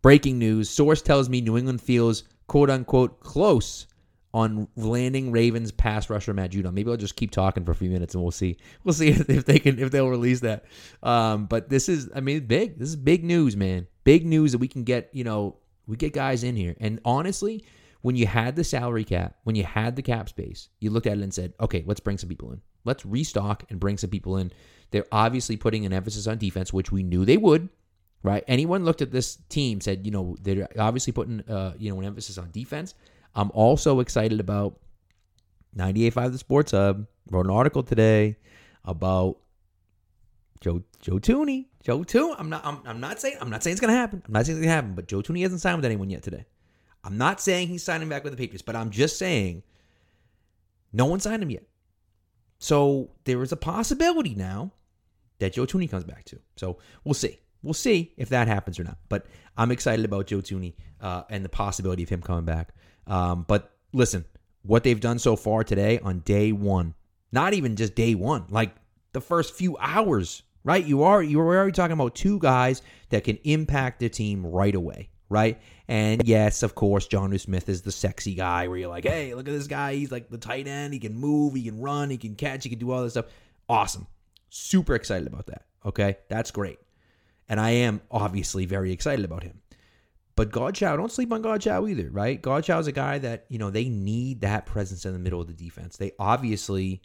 Breaking 0.00 0.38
news. 0.38 0.70
Source 0.70 1.02
tells 1.02 1.28
me 1.28 1.40
New 1.40 1.58
England 1.58 1.82
feels 1.82 2.24
quote 2.46 2.70
unquote 2.70 3.20
close 3.20 3.86
on 4.32 4.68
landing 4.76 5.32
Ravens 5.32 5.72
pass 5.72 6.08
rusher 6.08 6.32
Matt 6.32 6.52
Judon. 6.52 6.72
Maybe 6.72 6.90
I'll 6.90 6.96
just 6.96 7.16
keep 7.16 7.30
talking 7.30 7.64
for 7.64 7.72
a 7.72 7.74
few 7.74 7.90
minutes 7.90 8.14
and 8.14 8.22
we'll 8.22 8.30
see. 8.30 8.56
We'll 8.84 8.94
see 8.94 9.08
if 9.28 9.44
they 9.44 9.58
can 9.58 9.78
if 9.78 9.90
they'll 9.90 10.08
release 10.08 10.40
that. 10.40 10.64
Um, 11.02 11.46
but 11.46 11.68
this 11.68 11.88
is 11.88 12.10
I 12.14 12.20
mean 12.20 12.46
big. 12.46 12.78
This 12.78 12.88
is 12.88 12.96
big 12.96 13.24
news, 13.24 13.56
man. 13.56 13.86
Big 14.10 14.26
news 14.26 14.50
that 14.50 14.58
we 14.58 14.66
can 14.66 14.82
get, 14.82 15.08
you 15.12 15.22
know, 15.22 15.56
we 15.86 15.96
get 15.96 16.12
guys 16.12 16.42
in 16.42 16.56
here. 16.56 16.74
And 16.80 16.98
honestly, 17.04 17.64
when 18.02 18.16
you 18.16 18.26
had 18.26 18.56
the 18.56 18.64
salary 18.64 19.04
cap, 19.04 19.36
when 19.44 19.54
you 19.54 19.62
had 19.62 19.94
the 19.94 20.02
cap 20.02 20.28
space, 20.28 20.68
you 20.80 20.90
looked 20.90 21.06
at 21.06 21.16
it 21.16 21.22
and 21.22 21.32
said, 21.32 21.52
okay, 21.60 21.84
let's 21.86 22.00
bring 22.00 22.18
some 22.18 22.28
people 22.28 22.50
in. 22.50 22.60
Let's 22.84 23.06
restock 23.06 23.62
and 23.70 23.78
bring 23.78 23.98
some 23.98 24.10
people 24.10 24.38
in. 24.38 24.50
They're 24.90 25.06
obviously 25.12 25.56
putting 25.56 25.86
an 25.86 25.92
emphasis 25.92 26.26
on 26.26 26.38
defense, 26.38 26.72
which 26.72 26.90
we 26.90 27.04
knew 27.04 27.24
they 27.24 27.36
would, 27.36 27.68
right? 28.24 28.42
Anyone 28.48 28.84
looked 28.84 29.00
at 29.00 29.12
this 29.12 29.36
team 29.48 29.80
said, 29.80 30.04
you 30.04 30.10
know, 30.10 30.36
they're 30.42 30.66
obviously 30.76 31.12
putting, 31.12 31.48
uh, 31.48 31.74
you 31.78 31.92
know, 31.92 32.00
an 32.00 32.06
emphasis 32.06 32.36
on 32.36 32.50
defense. 32.50 32.96
I'm 33.36 33.52
also 33.54 34.00
excited 34.00 34.40
about 34.40 34.80
98.5 35.76 36.32
The 36.32 36.38
Sports 36.38 36.72
Hub. 36.72 37.06
Wrote 37.30 37.46
an 37.46 37.52
article 37.52 37.84
today 37.84 38.38
about 38.84 39.36
Joe 40.60 40.82
Joe 40.98 41.20
Thuney. 41.20 41.66
Joe 41.82 42.00
Thuney. 42.00 42.34
I'm 42.38 42.50
not. 42.50 42.64
I'm, 42.64 42.80
I'm 42.84 43.00
not 43.00 43.20
saying. 43.20 43.36
I'm 43.40 43.50
not 43.50 43.62
saying 43.62 43.72
it's 43.72 43.80
gonna 43.80 43.94
happen. 43.94 44.22
I'm 44.26 44.32
not 44.32 44.46
saying 44.46 44.58
it's 44.58 44.64
gonna 44.64 44.74
happen. 44.74 44.94
But 44.94 45.08
Joe 45.08 45.22
Thuney 45.22 45.42
hasn't 45.42 45.60
signed 45.60 45.76
with 45.76 45.84
anyone 45.84 46.10
yet 46.10 46.22
today. 46.22 46.46
I'm 47.02 47.16
not 47.16 47.40
saying 47.40 47.68
he's 47.68 47.82
signing 47.82 48.08
back 48.08 48.24
with 48.24 48.32
the 48.32 48.36
Patriots, 48.36 48.62
but 48.62 48.76
I'm 48.76 48.90
just 48.90 49.18
saying 49.18 49.62
no 50.92 51.06
one 51.06 51.20
signed 51.20 51.42
him 51.42 51.50
yet. 51.50 51.64
So 52.58 53.10
there 53.24 53.42
is 53.42 53.52
a 53.52 53.56
possibility 53.56 54.34
now 54.34 54.72
that 55.38 55.54
Joe 55.54 55.64
Thuney 55.64 55.90
comes 55.90 56.04
back 56.04 56.24
too. 56.24 56.40
So 56.56 56.78
we'll 57.04 57.14
see. 57.14 57.38
We'll 57.62 57.74
see 57.74 58.12
if 58.16 58.28
that 58.30 58.48
happens 58.48 58.78
or 58.78 58.84
not. 58.84 58.98
But 59.08 59.26
I'm 59.56 59.70
excited 59.70 60.04
about 60.04 60.26
Joe 60.26 60.38
Thuney 60.38 60.74
uh, 61.00 61.22
and 61.30 61.44
the 61.44 61.48
possibility 61.48 62.02
of 62.02 62.08
him 62.08 62.22
coming 62.22 62.44
back. 62.44 62.74
Um, 63.06 63.44
but 63.48 63.72
listen, 63.92 64.24
what 64.62 64.84
they've 64.84 65.00
done 65.00 65.18
so 65.18 65.36
far 65.36 65.64
today 65.64 65.98
on 66.00 66.20
day 66.20 66.52
one, 66.52 66.94
not 67.32 67.54
even 67.54 67.76
just 67.76 67.94
day 67.94 68.14
one, 68.14 68.44
like 68.50 68.74
the 69.12 69.20
first 69.20 69.54
few 69.54 69.76
hours, 69.78 70.42
right? 70.64 70.84
You 70.84 71.02
are 71.02 71.22
you 71.22 71.40
are 71.40 71.56
already 71.56 71.72
talking 71.72 71.92
about 71.92 72.14
two 72.14 72.38
guys 72.38 72.82
that 73.10 73.24
can 73.24 73.38
impact 73.44 74.00
the 74.00 74.08
team 74.08 74.46
right 74.46 74.74
away, 74.74 75.10
right? 75.28 75.60
And 75.88 76.22
yes, 76.26 76.62
of 76.62 76.74
course, 76.74 77.08
Jonnu 77.08 77.40
Smith 77.40 77.68
is 77.68 77.82
the 77.82 77.92
sexy 77.92 78.34
guy 78.34 78.68
where 78.68 78.78
you're 78.78 78.88
like, 78.88 79.04
hey, 79.04 79.34
look 79.34 79.48
at 79.48 79.52
this 79.52 79.66
guy. 79.66 79.94
He's 79.94 80.12
like 80.12 80.28
the 80.28 80.38
tight 80.38 80.68
end. 80.68 80.92
He 80.92 81.00
can 81.00 81.16
move, 81.16 81.54
he 81.54 81.64
can 81.64 81.80
run, 81.80 82.10
he 82.10 82.16
can 82.16 82.36
catch, 82.36 82.64
he 82.64 82.70
can 82.70 82.78
do 82.78 82.90
all 82.90 83.02
this 83.02 83.14
stuff. 83.14 83.26
Awesome. 83.68 84.06
Super 84.50 84.94
excited 84.94 85.26
about 85.26 85.46
that. 85.46 85.66
Okay. 85.84 86.18
That's 86.28 86.50
great. 86.50 86.78
And 87.48 87.58
I 87.58 87.70
am 87.70 88.00
obviously 88.10 88.66
very 88.66 88.92
excited 88.92 89.24
about 89.24 89.42
him. 89.42 89.60
But 90.36 90.52
Godchaux, 90.52 90.96
don't 90.96 91.10
sleep 91.10 91.32
on 91.32 91.42
Godchaux 91.42 91.90
either, 91.90 92.08
right? 92.10 92.40
Godchaux 92.40 92.80
is 92.80 92.86
a 92.86 92.92
guy 92.92 93.18
that, 93.18 93.44
you 93.48 93.58
know, 93.58 93.70
they 93.70 93.88
need 93.88 94.42
that 94.42 94.64
presence 94.64 95.04
in 95.04 95.12
the 95.12 95.18
middle 95.18 95.40
of 95.40 95.48
the 95.48 95.52
defense. 95.52 95.96
They 95.96 96.12
obviously, 96.18 97.02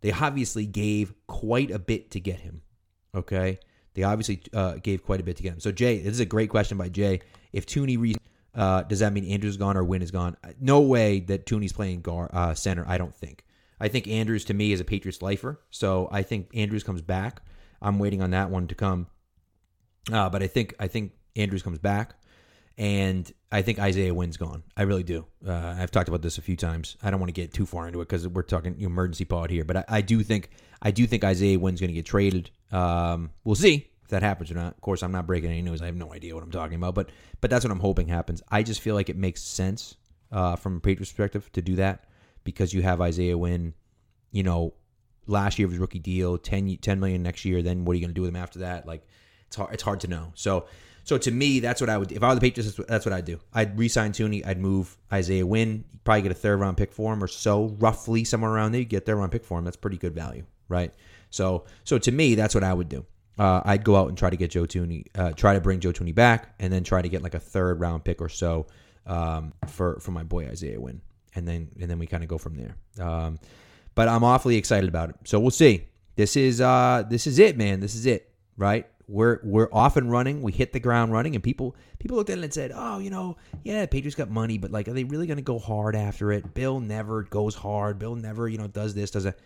they 0.00 0.10
obviously 0.10 0.66
gave 0.66 1.12
quite 1.26 1.70
a 1.70 1.78
bit 1.78 2.10
to 2.12 2.20
get 2.20 2.40
him. 2.40 2.62
Okay. 3.14 3.58
They 3.94 4.04
obviously 4.04 4.42
uh, 4.54 4.74
gave 4.82 5.04
quite 5.04 5.20
a 5.20 5.22
bit 5.22 5.36
to 5.36 5.42
get 5.42 5.52
him. 5.52 5.60
So 5.60 5.70
Jay, 5.70 5.98
this 5.98 6.12
is 6.12 6.20
a 6.20 6.24
great 6.26 6.48
question 6.48 6.78
by 6.78 6.88
Jay. 6.88 7.20
If 7.52 7.66
Thuney 7.66 7.98
re- 7.98 8.16
uh, 8.54 8.82
does 8.82 9.00
that 9.00 9.12
mean 9.12 9.26
Andrews 9.26 9.56
gone 9.56 9.76
or 9.76 9.84
Wynn 9.84 10.02
is 10.02 10.10
gone? 10.10 10.36
No 10.60 10.80
way 10.80 11.20
that 11.20 11.46
Thuney's 11.46 11.72
playing 11.72 12.04
uh, 12.08 12.54
center. 12.54 12.84
I 12.88 12.98
don't 12.98 13.14
think. 13.14 13.44
I 13.80 13.88
think 13.88 14.06
Andrews 14.08 14.44
to 14.46 14.54
me 14.54 14.72
is 14.72 14.80
a 14.80 14.84
Patriots 14.84 15.20
lifer, 15.22 15.60
so 15.70 16.08
I 16.12 16.22
think 16.22 16.50
Andrews 16.54 16.84
comes 16.84 17.02
back. 17.02 17.42
I'm 17.80 17.98
waiting 17.98 18.22
on 18.22 18.30
that 18.30 18.48
one 18.48 18.68
to 18.68 18.76
come, 18.76 19.08
uh, 20.12 20.30
but 20.30 20.40
I 20.40 20.46
think 20.46 20.74
I 20.78 20.86
think 20.86 21.12
Andrews 21.34 21.62
comes 21.62 21.78
back, 21.78 22.14
and 22.78 23.30
I 23.50 23.62
think 23.62 23.78
Isaiah 23.78 24.14
Wynn's 24.14 24.36
gone. 24.36 24.62
I 24.76 24.82
really 24.82 25.02
do. 25.02 25.26
Uh, 25.46 25.74
I've 25.78 25.90
talked 25.90 26.08
about 26.08 26.22
this 26.22 26.38
a 26.38 26.42
few 26.42 26.56
times. 26.56 26.96
I 27.02 27.10
don't 27.10 27.20
want 27.20 27.28
to 27.28 27.38
get 27.38 27.52
too 27.52 27.66
far 27.66 27.86
into 27.86 28.00
it 28.00 28.08
because 28.08 28.26
we're 28.26 28.42
talking 28.42 28.80
emergency 28.80 29.24
pod 29.24 29.50
here, 29.50 29.64
but 29.64 29.76
I, 29.76 29.84
I, 29.88 30.00
do 30.00 30.22
think 30.22 30.50
I 30.80 30.90
do 30.90 31.06
think 31.06 31.22
Isaiah 31.24 31.58
Wynn's 31.58 31.80
going 31.80 31.88
to 31.88 31.94
get 31.94 32.06
traded. 32.06 32.50
Um, 32.70 33.30
we'll 33.44 33.54
see 33.54 33.90
if 34.02 34.08
that 34.08 34.22
happens 34.22 34.50
or 34.50 34.54
not. 34.54 34.74
Of 34.74 34.80
course, 34.80 35.02
I'm 35.02 35.12
not 35.12 35.26
breaking 35.26 35.50
any 35.50 35.62
news. 35.62 35.82
I 35.82 35.86
have 35.86 35.96
no 35.96 36.12
idea 36.12 36.34
what 36.34 36.42
I'm 36.42 36.50
talking 36.50 36.76
about, 36.76 36.94
but 36.94 37.10
but 37.40 37.50
that's 37.50 37.64
what 37.64 37.70
I'm 37.70 37.80
hoping 37.80 38.08
happens. 38.08 38.42
I 38.50 38.62
just 38.62 38.80
feel 38.80 38.94
like 38.94 39.10
it 39.10 39.16
makes 39.16 39.42
sense 39.42 39.96
uh, 40.32 40.56
from 40.56 40.76
a 40.76 40.80
Patriots 40.80 41.12
perspective 41.12 41.50
to 41.52 41.62
do 41.62 41.76
that 41.76 42.04
because 42.44 42.72
you 42.72 42.82
have 42.82 43.00
Isaiah 43.00 43.36
Wynn, 43.36 43.74
you 44.30 44.42
know, 44.42 44.74
last 45.26 45.58
year 45.58 45.66
of 45.66 45.72
his 45.72 45.78
rookie 45.78 45.98
deal, 45.98 46.38
10, 46.38 46.78
10 46.78 47.00
million 47.00 47.22
next 47.22 47.44
year. 47.44 47.62
Then 47.62 47.84
what 47.84 47.92
are 47.92 47.96
you 47.96 48.00
going 48.00 48.10
to 48.10 48.14
do 48.14 48.22
with 48.22 48.30
him 48.30 48.36
after 48.36 48.60
that? 48.60 48.86
Like, 48.86 49.06
it's 49.46 49.56
hard, 49.56 49.74
it's 49.74 49.82
hard 49.82 50.00
to 50.00 50.08
know. 50.08 50.32
So, 50.34 50.66
so 51.04 51.18
to 51.18 51.30
me, 51.30 51.60
that's 51.60 51.80
what 51.80 51.90
I 51.90 51.98
would. 51.98 52.12
If 52.12 52.22
I 52.22 52.28
were 52.28 52.34
the 52.34 52.40
Patriots, 52.40 52.78
that's 52.88 53.04
what 53.04 53.12
I'd 53.12 53.24
do. 53.24 53.40
I'd 53.52 53.78
re-sign 53.78 54.12
Thuney. 54.12 54.46
I'd 54.46 54.60
move 54.60 54.96
Isaiah 55.12 55.46
Wynn. 55.46 55.84
Probably 56.04 56.22
get 56.22 56.32
a 56.32 56.36
third 56.36 56.60
round 56.60 56.76
pick 56.76 56.92
for 56.92 57.12
him 57.12 57.22
or 57.22 57.28
so, 57.28 57.76
roughly 57.78 58.24
somewhere 58.24 58.50
around 58.50 58.72
there. 58.72 58.80
You 58.80 58.84
get 58.86 59.06
third 59.06 59.16
round 59.16 59.32
pick 59.32 59.44
for 59.44 59.58
him. 59.58 59.64
That's 59.64 59.76
pretty 59.76 59.98
good 59.98 60.14
value, 60.14 60.44
right? 60.68 60.92
So, 61.30 61.64
so 61.84 61.98
to 61.98 62.12
me, 62.12 62.34
that's 62.34 62.54
what 62.54 62.64
I 62.64 62.72
would 62.72 62.88
do. 62.88 63.04
Uh, 63.38 63.62
I'd 63.64 63.84
go 63.84 63.96
out 63.96 64.08
and 64.08 64.18
try 64.18 64.30
to 64.30 64.36
get 64.36 64.50
Joe 64.50 64.64
Thuney, 64.64 65.06
uh, 65.14 65.32
try 65.32 65.54
to 65.54 65.60
bring 65.60 65.80
Joe 65.80 65.92
Thuney 65.92 66.14
back, 66.14 66.54
and 66.58 66.72
then 66.72 66.84
try 66.84 67.00
to 67.00 67.08
get 67.08 67.22
like 67.22 67.34
a 67.34 67.40
third 67.40 67.80
round 67.80 68.04
pick 68.04 68.20
or 68.20 68.28
so 68.28 68.66
um, 69.06 69.52
for 69.68 69.98
for 70.00 70.10
my 70.10 70.22
boy 70.22 70.46
Isaiah 70.46 70.80
Wynn 70.80 71.00
and 71.34 71.46
then 71.46 71.68
and 71.80 71.90
then 71.90 71.98
we 71.98 72.06
kind 72.06 72.22
of 72.22 72.28
go 72.28 72.38
from 72.38 72.54
there. 72.54 72.76
Um, 73.04 73.38
but 73.94 74.08
I'm 74.08 74.24
awfully 74.24 74.56
excited 74.56 74.88
about 74.88 75.10
it. 75.10 75.16
So 75.24 75.38
we'll 75.40 75.50
see. 75.50 75.86
This 76.16 76.36
is 76.36 76.60
uh 76.60 77.04
this 77.08 77.26
is 77.26 77.38
it, 77.38 77.56
man. 77.56 77.80
This 77.80 77.94
is 77.94 78.06
it, 78.06 78.30
right? 78.56 78.86
We're 79.08 79.40
we're 79.42 79.68
off 79.72 79.96
and 79.96 80.10
running. 80.10 80.42
We 80.42 80.52
hit 80.52 80.72
the 80.72 80.80
ground 80.80 81.12
running, 81.12 81.34
and 81.34 81.42
people 81.42 81.76
people 81.98 82.16
looked 82.16 82.30
at 82.30 82.38
it 82.38 82.44
and 82.44 82.54
said, 82.54 82.72
"Oh, 82.74 82.98
you 82.98 83.10
know, 83.10 83.36
yeah, 83.64 83.86
Patriots 83.86 84.14
got 84.14 84.30
money, 84.30 84.58
but 84.58 84.70
like, 84.70 84.88
are 84.88 84.92
they 84.92 85.04
really 85.04 85.26
going 85.26 85.36
to 85.38 85.42
go 85.42 85.58
hard 85.58 85.96
after 85.96 86.32
it? 86.32 86.54
Bill 86.54 86.80
never 86.80 87.22
goes 87.24 87.54
hard. 87.54 87.98
Bill 87.98 88.14
never, 88.14 88.48
you 88.48 88.58
know, 88.58 88.68
does 88.68 88.94
this, 88.94 89.10
does 89.10 89.24
that." 89.24 89.38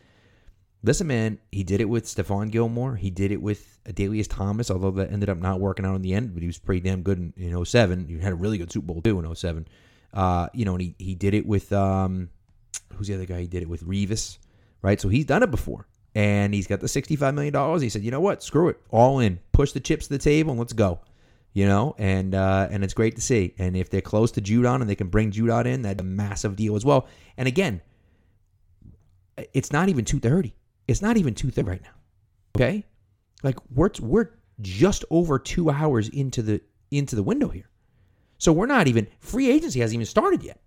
Listen, 0.82 1.08
man, 1.08 1.38
he 1.50 1.64
did 1.64 1.80
it 1.80 1.86
with 1.86 2.04
Stephon 2.04 2.50
Gilmore. 2.50 2.94
He 2.94 3.10
did 3.10 3.32
it 3.32 3.42
with 3.42 3.80
Adalius 3.86 4.28
Thomas, 4.28 4.70
although 4.70 4.92
that 4.92 5.10
ended 5.10 5.28
up 5.28 5.38
not 5.38 5.58
working 5.58 5.84
out 5.84 5.96
in 5.96 6.02
the 6.02 6.14
end, 6.14 6.32
but 6.32 6.42
he 6.42 6.46
was 6.46 6.58
pretty 6.58 6.80
damn 6.80 7.02
good 7.02 7.18
in, 7.18 7.32
in 7.36 7.64
07. 7.64 8.06
He 8.06 8.18
had 8.20 8.32
a 8.32 8.36
really 8.36 8.58
good 8.58 8.70
Super 8.70 8.86
Bowl, 8.86 9.02
too, 9.02 9.18
in 9.18 9.34
07. 9.34 9.66
Uh, 10.12 10.48
you 10.52 10.64
know, 10.64 10.74
and 10.74 10.82
he, 10.82 10.94
he 10.98 11.14
did 11.14 11.34
it 11.34 11.44
with 11.44 11.72
um, 11.72 12.30
who's 12.94 13.08
the 13.08 13.14
other 13.14 13.26
guy? 13.26 13.40
He 13.40 13.46
did 13.46 13.62
it 13.62 13.68
with 13.68 13.82
Revis, 13.84 14.38
right? 14.82 15.00
So 15.00 15.08
he's 15.08 15.24
done 15.24 15.42
it 15.42 15.50
before, 15.50 15.86
and 16.16 16.54
he's 16.54 16.66
got 16.66 16.80
the 16.80 16.88
sixty-five 16.88 17.34
million 17.34 17.52
dollars. 17.52 17.82
He 17.82 17.90
said, 17.90 18.02
you 18.02 18.10
know 18.10 18.20
what? 18.20 18.42
Screw 18.42 18.70
it, 18.70 18.80
all 18.90 19.20
in, 19.20 19.38
push 19.52 19.72
the 19.72 19.80
chips 19.80 20.06
to 20.06 20.14
the 20.14 20.18
table, 20.18 20.50
and 20.50 20.58
let's 20.58 20.72
go. 20.72 21.00
You 21.52 21.66
know, 21.66 21.94
and 21.98 22.34
uh, 22.34 22.68
and 22.70 22.82
it's 22.82 22.94
great 22.94 23.16
to 23.16 23.22
see. 23.22 23.54
And 23.58 23.76
if 23.76 23.90
they're 23.90 24.00
close 24.00 24.30
to 24.32 24.40
Judon 24.40 24.80
and 24.80 24.88
they 24.88 24.94
can 24.94 25.08
bring 25.08 25.30
Judon 25.30 25.66
in, 25.66 25.82
that's 25.82 26.00
a 26.00 26.04
massive 26.04 26.56
deal 26.56 26.74
as 26.74 26.86
well. 26.86 27.06
And 27.36 27.46
again, 27.46 27.82
it's 29.52 29.72
not 29.72 29.90
even 29.90 30.06
two 30.06 30.18
thirty. 30.18 30.54
It's 30.88 31.02
not 31.02 31.18
even 31.18 31.34
two 31.34 31.50
thirty 31.50 31.68
right 31.68 31.82
now. 31.82 31.94
Okay, 32.56 32.86
like 33.42 33.58
we're 33.74 33.90
we're 34.00 34.30
just 34.62 35.04
over 35.10 35.38
two 35.38 35.70
hours 35.70 36.08
into 36.08 36.40
the 36.40 36.62
into 36.90 37.14
the 37.14 37.22
window 37.22 37.48
here. 37.48 37.68
So 38.38 38.52
we're 38.52 38.66
not 38.66 38.88
even 38.88 39.06
free 39.20 39.50
agency 39.50 39.80
hasn't 39.80 39.94
even 39.94 40.06
started 40.06 40.42
yet. 40.42 40.60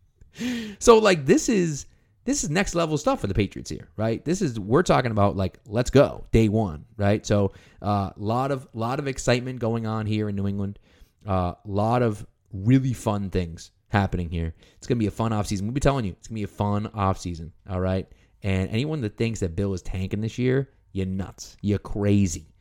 so 0.78 0.98
like 0.98 1.24
this 1.24 1.48
is 1.48 1.86
this 2.28 2.44
is 2.44 2.50
next 2.50 2.74
level 2.74 2.98
stuff 2.98 3.22
for 3.22 3.26
the 3.26 3.32
Patriots 3.32 3.70
here, 3.70 3.88
right? 3.96 4.22
This 4.22 4.42
is 4.42 4.60
we're 4.60 4.82
talking 4.82 5.12
about 5.12 5.34
like 5.34 5.58
let's 5.64 5.88
go 5.88 6.26
day 6.30 6.50
one, 6.50 6.84
right? 6.98 7.24
So 7.24 7.52
a 7.80 7.86
uh, 7.86 8.12
lot 8.18 8.50
of 8.50 8.68
lot 8.74 8.98
of 8.98 9.08
excitement 9.08 9.60
going 9.60 9.86
on 9.86 10.04
here 10.04 10.28
in 10.28 10.36
New 10.36 10.46
England. 10.46 10.78
A 11.26 11.30
uh, 11.30 11.54
lot 11.64 12.02
of 12.02 12.26
really 12.52 12.92
fun 12.92 13.30
things 13.30 13.70
happening 13.88 14.28
here. 14.28 14.54
It's 14.76 14.86
gonna 14.86 14.98
be 14.98 15.06
a 15.06 15.10
fun 15.10 15.30
offseason. 15.30 15.62
We'll 15.62 15.72
be 15.72 15.80
telling 15.80 16.04
you 16.04 16.12
it's 16.12 16.28
gonna 16.28 16.34
be 16.34 16.42
a 16.42 16.48
fun 16.48 16.88
offseason. 16.88 17.50
All 17.66 17.80
right. 17.80 18.06
And 18.42 18.68
anyone 18.68 19.00
that 19.00 19.16
thinks 19.16 19.40
that 19.40 19.56
Bill 19.56 19.72
is 19.72 19.80
tanking 19.80 20.20
this 20.20 20.36
year, 20.36 20.68
you're 20.92 21.06
nuts. 21.06 21.56
You're 21.62 21.78
crazy. 21.78 22.52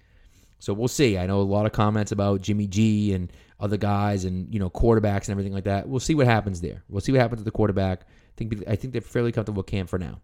So 0.59 0.71
we'll 0.71 0.87
see. 0.87 1.17
I 1.17 1.27
know 1.27 1.41
a 1.41 1.43
lot 1.43 1.65
of 1.65 1.73
comments 1.73 2.13
about 2.13 2.41
Jimmy 2.41 2.67
G 2.67 3.13
and 3.13 3.33
other 3.59 3.77
guys 3.77 4.25
and 4.25 4.53
you 4.53 4.59
know 4.59 4.69
quarterbacks 4.69 5.25
and 5.25 5.29
everything 5.29 5.53
like 5.53 5.63
that. 5.65 5.87
We'll 5.87 5.99
see 5.99 6.15
what 6.15 6.27
happens 6.27 6.61
there. 6.61 6.83
We'll 6.89 7.01
see 7.01 7.11
what 7.11 7.21
happens 7.21 7.39
with 7.39 7.45
the 7.45 7.51
quarterback. 7.51 8.01
I 8.01 8.33
think 8.35 8.63
I 8.67 8.75
think 8.75 8.93
they're 8.93 9.01
fairly 9.01 9.31
comfortable 9.31 9.61
with 9.61 9.67
Cam 9.67 9.87
for 9.87 9.99
now. 9.99 10.21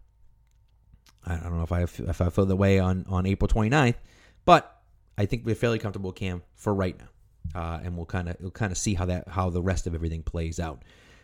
I 1.26 1.36
don't 1.36 1.56
know 1.56 1.62
if 1.62 1.72
I 1.72 1.82
if 1.82 2.20
I 2.20 2.28
feel 2.30 2.46
the 2.46 2.56
way 2.56 2.78
on 2.78 3.04
on 3.08 3.26
April 3.26 3.48
29th, 3.48 3.96
but 4.44 4.82
I 5.16 5.26
think 5.26 5.44
we're 5.44 5.54
fairly 5.54 5.78
comfortable 5.78 6.10
with 6.10 6.16
Cam 6.16 6.42
for 6.54 6.74
right 6.74 6.96
now. 6.98 7.08
Uh, 7.54 7.80
and 7.82 7.96
we'll 7.96 8.06
kind 8.06 8.28
of 8.28 8.36
we'll 8.40 8.50
kind 8.50 8.72
of 8.72 8.78
see 8.78 8.94
how 8.94 9.04
that 9.06 9.28
how 9.28 9.50
the 9.50 9.62
rest 9.62 9.86
of 9.86 9.94
everything 9.94 10.22
plays 10.22 10.60
out. 10.60 10.82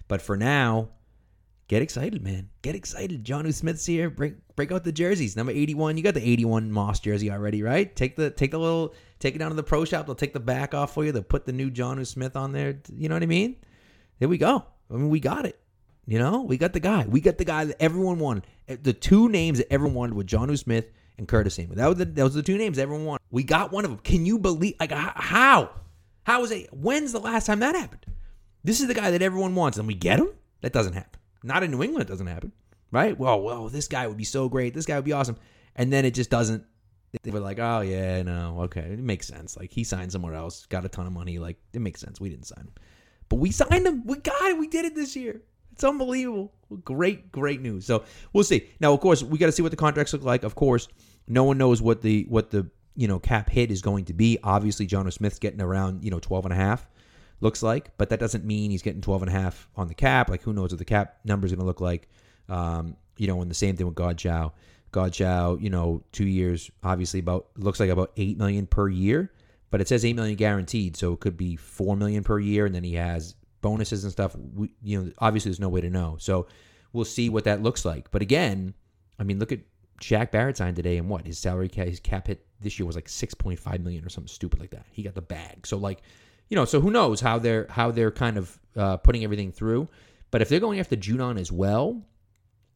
But 0.08 0.20
for 0.20 0.36
now, 0.36 0.88
get 1.70 1.82
excited, 1.82 2.20
man. 2.20 2.48
Get 2.62 2.74
excited. 2.74 3.24
Jonnu 3.24 3.54
Smith's 3.54 3.86
here. 3.86 4.10
Break 4.10 4.34
break 4.56 4.72
out 4.72 4.82
the 4.82 4.90
jerseys. 4.90 5.36
Number 5.36 5.52
81. 5.52 5.96
You 5.96 6.02
got 6.02 6.14
the 6.14 6.28
81 6.28 6.72
Moss 6.72 6.98
jersey 6.98 7.30
already, 7.30 7.62
right? 7.62 7.94
Take 7.94 8.16
the 8.16 8.28
take 8.28 8.50
the 8.50 8.58
little 8.58 8.92
take 9.20 9.36
it 9.36 9.38
down 9.38 9.50
to 9.50 9.54
the 9.54 9.62
pro 9.62 9.84
shop. 9.84 10.06
They'll 10.06 10.16
take 10.16 10.32
the 10.32 10.40
back 10.40 10.74
off 10.74 10.92
for 10.92 11.04
you. 11.04 11.12
They'll 11.12 11.22
put 11.22 11.46
the 11.46 11.52
new 11.52 11.70
Jonnu 11.70 12.04
Smith 12.04 12.34
on 12.34 12.50
there. 12.50 12.80
You 12.92 13.08
know 13.08 13.14
what 13.14 13.22
I 13.22 13.26
mean? 13.26 13.54
There 14.18 14.28
we 14.28 14.36
go. 14.36 14.64
I 14.90 14.94
mean, 14.94 15.10
we 15.10 15.20
got 15.20 15.46
it. 15.46 15.60
You 16.06 16.18
know, 16.18 16.42
we 16.42 16.56
got 16.56 16.72
the 16.72 16.80
guy. 16.80 17.06
We 17.08 17.20
got 17.20 17.38
the 17.38 17.44
guy 17.44 17.66
that 17.66 17.80
everyone 17.80 18.18
wanted. 18.18 18.48
Eh, 18.66 18.76
the 18.82 18.92
two 18.92 19.28
names 19.28 19.58
that 19.58 19.72
everyone 19.72 19.94
wanted 19.94 20.16
were 20.16 20.24
Jonnu 20.24 20.58
Smith 20.58 20.90
and 21.18 21.28
Curtis 21.28 21.54
Samuel. 21.54 21.76
That 21.76 21.86
was 21.86 21.98
the 21.98 22.24
was 22.24 22.34
the 22.34 22.42
two 22.42 22.58
names 22.58 22.78
everyone 22.78 23.06
wanted. 23.06 23.22
We 23.30 23.44
got 23.44 23.70
one 23.70 23.84
of 23.84 23.92
them. 23.92 24.00
Can 24.00 24.26
you 24.26 24.40
believe? 24.40 24.74
Like 24.80 24.90
how? 24.90 25.70
How 26.24 26.42
is 26.42 26.50
it? 26.50 26.68
When's 26.72 27.12
the 27.12 27.20
last 27.20 27.46
time 27.46 27.60
that 27.60 27.76
happened? 27.76 28.06
This 28.64 28.80
is 28.80 28.88
the 28.88 28.94
guy 28.94 29.12
that 29.12 29.22
everyone 29.22 29.54
wants, 29.54 29.78
and 29.78 29.86
we 29.86 29.94
get 29.94 30.18
him. 30.18 30.30
That 30.62 30.72
doesn't 30.72 30.94
happen. 30.94 31.19
Not 31.42 31.62
in 31.62 31.70
New 31.70 31.82
England, 31.82 32.08
it 32.08 32.10
doesn't 32.10 32.26
happen, 32.26 32.52
right? 32.90 33.18
Well, 33.18 33.40
well, 33.40 33.68
this 33.68 33.88
guy 33.88 34.06
would 34.06 34.16
be 34.16 34.24
so 34.24 34.48
great. 34.48 34.74
This 34.74 34.86
guy 34.86 34.96
would 34.96 35.04
be 35.04 35.12
awesome, 35.12 35.36
and 35.76 35.92
then 35.92 36.04
it 36.04 36.14
just 36.14 36.30
doesn't. 36.30 36.64
They 37.22 37.30
were 37.30 37.40
like, 37.40 37.58
oh 37.58 37.80
yeah, 37.80 38.22
no, 38.22 38.60
okay, 38.62 38.82
it 38.82 38.98
makes 39.00 39.26
sense. 39.26 39.56
Like 39.56 39.72
he 39.72 39.82
signed 39.82 40.12
somewhere 40.12 40.34
else, 40.34 40.66
got 40.66 40.84
a 40.84 40.88
ton 40.88 41.06
of 41.06 41.12
money. 41.12 41.38
Like 41.38 41.56
it 41.72 41.80
makes 41.80 42.00
sense. 42.00 42.20
We 42.20 42.28
didn't 42.28 42.46
sign 42.46 42.64
him, 42.64 42.74
but 43.28 43.36
we 43.36 43.50
signed 43.50 43.86
him. 43.86 44.04
We 44.04 44.18
got 44.18 44.50
it. 44.50 44.58
We 44.58 44.68
did 44.68 44.84
it 44.84 44.94
this 44.94 45.16
year. 45.16 45.42
It's 45.72 45.84
unbelievable. 45.84 46.52
Great, 46.84 47.32
great 47.32 47.60
news. 47.60 47.86
So 47.86 48.04
we'll 48.32 48.44
see. 48.44 48.68
Now, 48.80 48.92
of 48.92 49.00
course, 49.00 49.22
we 49.22 49.38
got 49.38 49.46
to 49.46 49.52
see 49.52 49.62
what 49.62 49.70
the 49.70 49.76
contracts 49.76 50.12
look 50.12 50.22
like. 50.22 50.42
Of 50.44 50.54
course, 50.54 50.88
no 51.26 51.44
one 51.44 51.58
knows 51.58 51.80
what 51.80 52.02
the 52.02 52.26
what 52.28 52.50
the 52.50 52.68
you 52.96 53.08
know 53.08 53.18
cap 53.18 53.48
hit 53.48 53.70
is 53.70 53.80
going 53.80 54.04
to 54.04 54.12
be. 54.12 54.38
Obviously, 54.44 54.86
Jonnu 54.86 55.12
Smith's 55.12 55.38
getting 55.38 55.60
around 55.60 56.04
you 56.04 56.10
know 56.10 56.20
12 56.20 56.46
and 56.46 56.52
a 56.52 56.56
half 56.56 56.86
looks 57.40 57.62
like, 57.62 57.96
but 57.96 58.10
that 58.10 58.20
doesn't 58.20 58.44
mean 58.44 58.70
he's 58.70 58.82
getting 58.82 59.00
12 59.00 59.22
and 59.22 59.28
a 59.30 59.32
half 59.32 59.68
on 59.76 59.88
the 59.88 59.94
cap. 59.94 60.28
Like, 60.28 60.42
who 60.42 60.52
knows 60.52 60.70
what 60.70 60.78
the 60.78 60.84
cap 60.84 61.18
number 61.24 61.46
is 61.46 61.52
going 61.52 61.60
to 61.60 61.66
look 61.66 61.80
like? 61.80 62.08
Um, 62.48 62.96
you 63.16 63.26
know, 63.26 63.40
and 63.42 63.50
the 63.50 63.54
same 63.54 63.76
thing 63.76 63.86
with 63.86 63.96
Godchaux. 63.96 64.52
God 64.92 65.12
Chow, 65.12 65.56
you 65.60 65.70
know, 65.70 66.02
two 66.12 66.26
years, 66.26 66.70
obviously 66.82 67.20
about 67.20 67.46
looks 67.56 67.78
like 67.78 67.90
about 67.90 68.12
eight 68.16 68.38
million 68.38 68.66
per 68.66 68.88
year, 68.88 69.32
but 69.70 69.80
it 69.80 69.88
says 69.88 70.04
eight 70.04 70.16
million 70.16 70.36
guaranteed, 70.36 70.96
so 70.96 71.12
it 71.12 71.20
could 71.20 71.36
be 71.36 71.56
four 71.56 71.96
million 71.96 72.24
per 72.24 72.38
year, 72.38 72.66
and 72.66 72.74
then 72.74 72.82
he 72.82 72.94
has 72.94 73.36
bonuses 73.60 74.04
and 74.04 74.12
stuff. 74.12 74.34
We, 74.54 74.74
you 74.82 75.00
know, 75.00 75.12
obviously 75.18 75.50
there's 75.50 75.60
no 75.60 75.68
way 75.68 75.80
to 75.80 75.90
know, 75.90 76.16
so 76.18 76.46
we'll 76.92 77.04
see 77.04 77.28
what 77.28 77.44
that 77.44 77.62
looks 77.62 77.84
like. 77.84 78.10
But 78.10 78.22
again, 78.22 78.74
I 79.18 79.22
mean, 79.22 79.38
look 79.38 79.52
at 79.52 79.60
Shaq 80.00 80.32
Barrett 80.32 80.56
signed 80.56 80.76
today, 80.76 80.96
and 80.96 81.08
what 81.08 81.24
his 81.24 81.38
salary 81.38 81.68
cap, 81.68 81.86
his 81.86 82.00
cap 82.00 82.26
hit 82.26 82.44
this 82.60 82.78
year 82.78 82.86
was 82.86 82.96
like 82.96 83.08
six 83.08 83.32
point 83.32 83.60
five 83.60 83.80
million 83.80 84.04
or 84.04 84.08
something 84.08 84.28
stupid 84.28 84.58
like 84.58 84.70
that. 84.70 84.86
He 84.90 85.02
got 85.02 85.14
the 85.14 85.22
bag, 85.22 85.66
so 85.66 85.76
like 85.76 86.02
you 86.50 86.56
know, 86.56 86.66
so 86.66 86.80
who 86.80 86.90
knows 86.90 87.20
how 87.20 87.38
they're 87.38 87.66
how 87.70 87.90
they're 87.90 88.10
kind 88.10 88.36
of 88.36 88.58
uh, 88.76 88.96
putting 88.98 89.24
everything 89.24 89.52
through. 89.52 89.88
But 90.30 90.42
if 90.42 90.48
they're 90.48 90.60
going 90.60 90.80
after 90.80 90.96
Judon 90.96 91.40
as 91.40 91.50
well, 91.50 92.02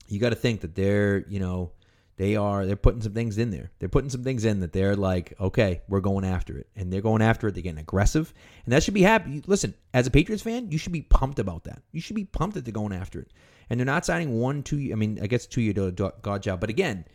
you 0.09 0.19
got 0.19 0.31
to 0.31 0.37
think 0.37 0.62
that 0.62 0.75
they're 0.75 1.26
you 1.28 1.40
know 1.40 1.73
they 2.16 2.37
are 2.37 2.64
they're 2.64 2.76
putting 2.76 3.02
some 3.02 3.12
things 3.12 3.37
in 3.37 3.50
there. 3.50 3.73
They're 3.78 3.88
putting 3.88 4.11
some 4.11 4.23
things 4.23 4.45
in 4.45 4.61
that 4.61 4.73
they're 4.73 4.95
like, 4.97 5.35
okay, 5.40 5.83
we're 5.88 6.00
going 6.00 6.25
after 6.25 6.57
it, 6.57 6.69
and 6.76 6.93
they're 6.93 7.00
going 7.00 7.21
after 7.21 7.49
it. 7.49 7.54
They're 7.54 7.62
getting 7.62 7.81
aggressive, 7.81 8.33
and 8.64 8.73
that 8.73 8.85
should 8.85 8.95
be 8.95 9.02
happy. 9.02 9.43
Listen, 9.47 9.75
as 9.93 10.07
a 10.07 10.11
Patriots 10.11 10.43
fan, 10.43 10.71
you 10.71 10.78
should 10.78 10.93
be 10.93 11.02
pumped 11.02 11.40
about 11.40 11.64
that. 11.64 11.83
You 11.90 12.00
should 12.00 12.16
be 12.16 12.25
pumped 12.25 12.54
that 12.54 12.64
they're 12.64 12.73
going 12.73 12.93
after 12.93 13.21
it, 13.21 13.33
and 13.69 13.78
they're 13.78 13.85
not 13.85 14.07
signing 14.07 14.38
one, 14.38 14.62
two. 14.62 14.90
I 14.93 14.95
mean, 14.95 15.19
I 15.21 15.26
guess 15.26 15.47
two 15.47 15.61
year 15.61 15.75
Godchaux, 15.75 16.61
but 16.61 16.71
again, 16.71 17.07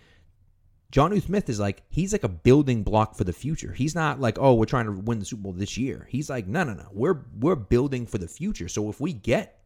Jonnu 0.91 1.21
Smith 1.21 1.49
is 1.49 1.59
like 1.59 1.83
he's 1.89 2.13
like 2.13 2.23
a 2.23 2.29
building 2.29 2.83
block 2.83 3.15
for 3.15 3.23
the 3.23 3.33
future. 3.33 3.73
He's 3.73 3.93
not 3.93 4.19
like, 4.19 4.39
oh, 4.39 4.55
we're 4.55 4.65
trying 4.65 4.85
to 4.85 4.91
win 4.91 5.19
the 5.19 5.25
Super 5.25 5.43
Bowl 5.43 5.53
this 5.53 5.77
year. 5.77 6.07
He's 6.09 6.29
like, 6.29 6.47
no, 6.47 6.63
no, 6.63 6.73
no. 6.73 6.87
We're 6.91 7.25
we're 7.39 7.55
building 7.55 8.07
for 8.07 8.17
the 8.17 8.27
future. 8.27 8.67
So 8.67 8.89
if 8.89 8.99
we 8.99 9.13
get 9.13 9.59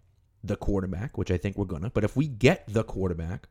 the 0.44 0.58
quarterback, 0.58 1.18
which 1.18 1.32
I 1.32 1.38
think 1.38 1.58
we're 1.58 1.66
gonna, 1.66 1.90
but 1.90 2.04
if 2.04 2.18
we 2.18 2.28
get 2.28 2.66
the 2.68 2.84
quarterback, 2.84 3.48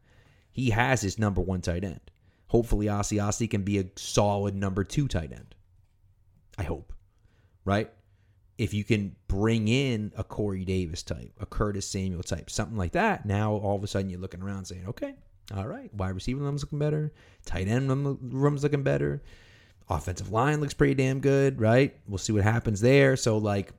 he 0.51 0.71
has 0.71 1.01
his 1.01 1.19
number 1.19 1.41
one 1.41 1.63
tight 1.63 1.85
end. 1.85 2.01
Hopefully 2.49 2.87
Asiasi 2.87 3.49
can 3.49 3.63
be 3.63 3.79
a 3.79 3.87
solid 3.97 4.55
number 4.55 4.85
two 4.85 5.09
tight 5.09 5.33
end. 5.33 5.55
I 6.59 6.65
hope, 6.65 6.93
right? 7.65 7.91
If 8.59 8.75
you 8.75 8.85
can 8.85 9.17
bring 9.29 9.69
in 9.69 10.13
a 10.15 10.23
Corey 10.23 10.67
Davis 10.67 11.03
type, 11.03 11.33
a 11.41 11.47
Curtis 11.47 11.87
Samuel 11.87 12.23
type, 12.23 12.51
something 12.51 12.77
like 12.77 12.93
that, 12.93 13.25
now 13.25 13.55
all 13.55 13.77
of 13.77 13.83
a 13.83 13.87
sudden 13.87 14.11
you're 14.11 14.21
looking 14.21 14.43
around 14.43 14.67
saying, 14.67 14.85
okay, 14.89 15.15
all 15.55 15.67
right, 15.67 15.93
wide 15.95 16.15
receiver 16.15 16.43
room's 16.43 16.63
looking 16.63 16.79
better, 16.79 17.13
tight 17.45 17.69
end 17.69 17.91
room's 18.33 18.63
looking 18.63 18.83
better, 18.83 19.23
offensive 19.89 20.31
line 20.31 20.61
looks 20.61 20.75
pretty 20.75 20.95
damn 20.95 21.21
good, 21.21 21.61
right? 21.61 21.97
We'll 22.07 22.19
see 22.19 22.33
what 22.33 22.45
happens 22.45 22.81
there. 22.81 23.17
So, 23.17 23.39
like, 23.39 23.73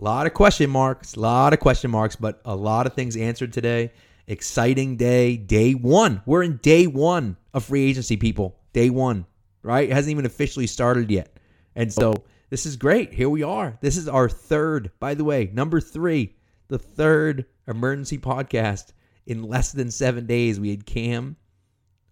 a 0.00 0.04
lot 0.04 0.26
of 0.26 0.34
question 0.34 0.70
marks, 0.70 1.14
a 1.14 1.20
lot 1.20 1.52
of 1.52 1.60
question 1.60 1.90
marks, 1.90 2.16
but 2.16 2.40
a 2.44 2.54
lot 2.54 2.86
of 2.86 2.94
things 2.94 3.16
answered 3.16 3.52
today. 3.52 3.92
Exciting 4.26 4.96
day, 4.96 5.36
day 5.36 5.72
one. 5.74 6.22
We're 6.24 6.42
in 6.42 6.56
day 6.58 6.86
one 6.86 7.36
of 7.52 7.64
free 7.64 7.84
agency, 7.84 8.16
people. 8.16 8.58
Day 8.72 8.88
one, 8.90 9.26
right? 9.62 9.88
It 9.88 9.92
hasn't 9.92 10.10
even 10.10 10.26
officially 10.26 10.66
started 10.66 11.10
yet. 11.10 11.38
And 11.76 11.92
so 11.92 12.14
this 12.50 12.66
is 12.66 12.76
great. 12.76 13.12
Here 13.12 13.28
we 13.28 13.42
are. 13.42 13.76
This 13.80 13.96
is 13.96 14.08
our 14.08 14.28
third, 14.28 14.90
by 14.98 15.14
the 15.14 15.24
way, 15.24 15.50
number 15.52 15.80
three, 15.80 16.36
the 16.68 16.78
third 16.78 17.44
emergency 17.68 18.16
podcast 18.18 18.92
in 19.26 19.42
less 19.42 19.72
than 19.72 19.90
seven 19.90 20.26
days. 20.26 20.60
We 20.60 20.70
had 20.70 20.86
Cam, 20.86 21.36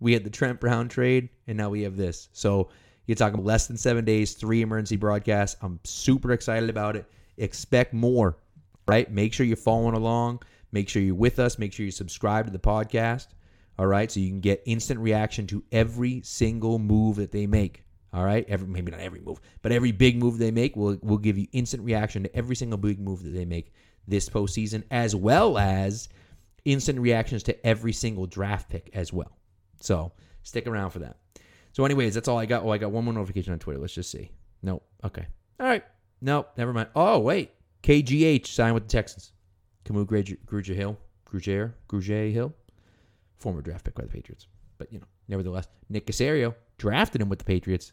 we 0.01 0.13
had 0.13 0.25
the 0.25 0.31
Trent 0.31 0.61
Brown 0.61 0.89
trade, 0.89 1.29
and 1.47 1.57
now 1.57 1.71
we 1.71 1.83
have 1.83 1.97
this. 1.97 2.29
So 2.33 2.71
you're 3.07 3.17
talking 3.17 3.45
less 3.45 3.67
than 3.67 3.77
seven 3.77 4.05
days, 4.05 4.35
three 4.35 4.63
emergency 4.63 4.97
broadcasts. 4.97 5.57
I'm 5.63 5.81
super 5.85 6.33
excited 6.33 6.71
about 6.71 6.97
it. 6.97 7.07
Expect 7.37 7.93
more, 7.93 8.39
right? 8.87 9.11
Make 9.11 9.33
sure 9.33 9.47
you're 9.47 9.57
following 9.57 9.95
along. 9.95 10.43
Make 10.73 10.89
sure 10.89 11.03
you're 11.03 11.15
with 11.15 11.39
us. 11.39 11.59
Make 11.59 11.73
sure 11.73 11.85
you 11.85 11.93
subscribe 11.93 12.47
to 12.47 12.53
the 12.53 12.59
podcast. 12.59 13.29
All 13.79 13.87
right. 13.87 14.11
So 14.11 14.21
you 14.21 14.29
can 14.29 14.41
get 14.41 14.63
instant 14.65 15.01
reaction 15.01 15.47
to 15.49 15.63
every 15.73 16.23
single 16.23 16.79
move 16.79 17.17
that 17.17 17.33
they 17.33 17.47
make. 17.47 17.85
All 18.13 18.25
right. 18.25 18.45
Every 18.49 18.69
maybe 18.69 18.91
not 18.91 19.01
every 19.01 19.21
move, 19.21 19.41
but 19.63 19.73
every 19.73 19.93
big 19.93 20.19
move 20.19 20.39
they 20.39 20.51
make 20.51 20.77
will 20.77 20.99
will 21.03 21.19
give 21.19 21.39
you 21.39 21.47
instant 21.53 21.83
reaction 21.83 22.23
to 22.25 22.37
every 22.37 22.57
single 22.57 22.79
big 22.79 23.01
move 23.01 23.23
that 23.23 23.31
they 23.31 23.45
make 23.45 23.73
this 24.07 24.29
postseason, 24.29 24.83
as 24.91 25.17
well 25.17 25.57
as 25.59 26.09
instant 26.65 26.99
reactions 27.01 27.43
to 27.45 27.67
every 27.67 27.93
single 27.93 28.27
draft 28.27 28.69
pick 28.69 28.91
as 28.95 29.13
well. 29.13 29.37
So 29.81 30.13
stick 30.43 30.67
around 30.67 30.91
for 30.91 31.01
that. 31.01 31.17
So, 31.73 31.85
anyways, 31.87 32.15
that's 32.15 32.29
all 32.29 32.39
I 32.39 32.45
got. 32.45 32.65
Oh, 32.65 32.71
I 32.71 32.79
got 32.79 32.93
one 32.93 33.05
more 33.05 33.15
notification 33.15 33.55
on 33.55 33.59
Twitter. 33.59 33.81
Let's 33.81 33.95
just 33.95 34.11
see. 34.11 34.31
Nope. 34.63 34.85
Okay. 35.05 35.27
All 35.59 35.67
right. 35.67 35.83
Nope. 36.21 36.51
Never 36.59 36.73
mind. 36.73 36.89
Oh, 36.95 37.19
wait. 37.19 37.53
KGH 37.83 38.47
signed 38.47 38.75
with 38.75 38.85
the 38.85 38.91
Texans. 38.91 39.33
Kamu 39.87 40.05
Grugier 40.05 40.75
Hill. 40.75 40.99
Grugier. 41.27 41.73
Grugier 41.89 42.31
Hill. 42.31 42.55
Former 43.39 43.63
draft 43.63 43.85
pick 43.85 43.95
by 43.95 44.03
the 44.03 44.09
Patriots. 44.09 44.47
But, 44.77 44.93
you 44.93 44.99
know, 45.01 45.07
nevertheless, 45.29 45.67
Nick 45.89 46.07
Caserio 46.07 46.55
drafted 46.77 47.23
him 47.23 47.31
with 47.31 47.39
the 47.39 47.47
Patriots. 47.47 47.93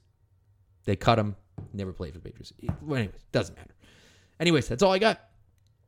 They 0.83 0.97
cut 0.97 1.17
him. 1.17 1.35
Never 1.73 1.93
played 1.93 2.13
for 2.13 2.19
the 2.19 2.25
Patriots. 2.25 2.51
Well, 2.81 2.97
anyways, 2.97 3.21
doesn't 3.31 3.55
matter. 3.55 3.73
Anyways, 4.41 4.67
that's 4.67 4.83
all 4.83 4.91
I 4.91 4.99
got. 4.99 5.21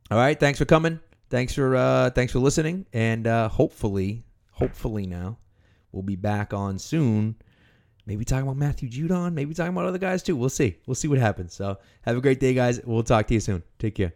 All 0.10 0.18
right. 0.18 0.40
Thanks 0.40 0.60
for 0.60 0.66
coming. 0.66 1.00
Thanks 1.32 1.56
for 1.56 1.76
uh 1.76 2.12
thanks 2.12 2.32
for 2.32 2.40
listening. 2.40 2.86
And 2.94 3.26
uh 3.26 3.50
hopefully, 3.50 4.24
hopefully 4.52 5.08
now, 5.08 5.40
we'll 5.92 6.04
be 6.04 6.16
back 6.16 6.54
on 6.54 6.78
soon 6.78 7.38
Maybe 8.06 8.26
talking 8.26 8.44
about 8.44 8.58
Matthew 8.58 8.90
Judon. 8.90 9.34
Maybe 9.34 9.54
talking 9.54 9.72
about 9.74 9.86
other 9.86 9.98
guys 9.98 10.24
too. 10.24 10.36
We'll 10.36 10.50
see. 10.50 10.78
We'll 10.86 10.96
see 10.96 11.08
what 11.08 11.20
happens. 11.20 11.54
So 11.54 11.78
have 12.02 12.18
a 12.18 12.22
great 12.22 12.40
day, 12.40 12.54
guys. 12.54 12.82
We'll 12.84 13.04
talk 13.04 13.28
to 13.28 13.34
you 13.34 13.40
soon. 13.40 13.64
Take 13.80 13.96
care. 13.96 14.14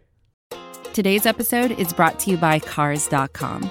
Today's 0.92 1.26
episode 1.26 1.72
is 1.72 1.92
brought 1.92 2.18
to 2.20 2.30
you 2.30 2.36
by 2.36 2.58
Cars.com. 2.58 3.70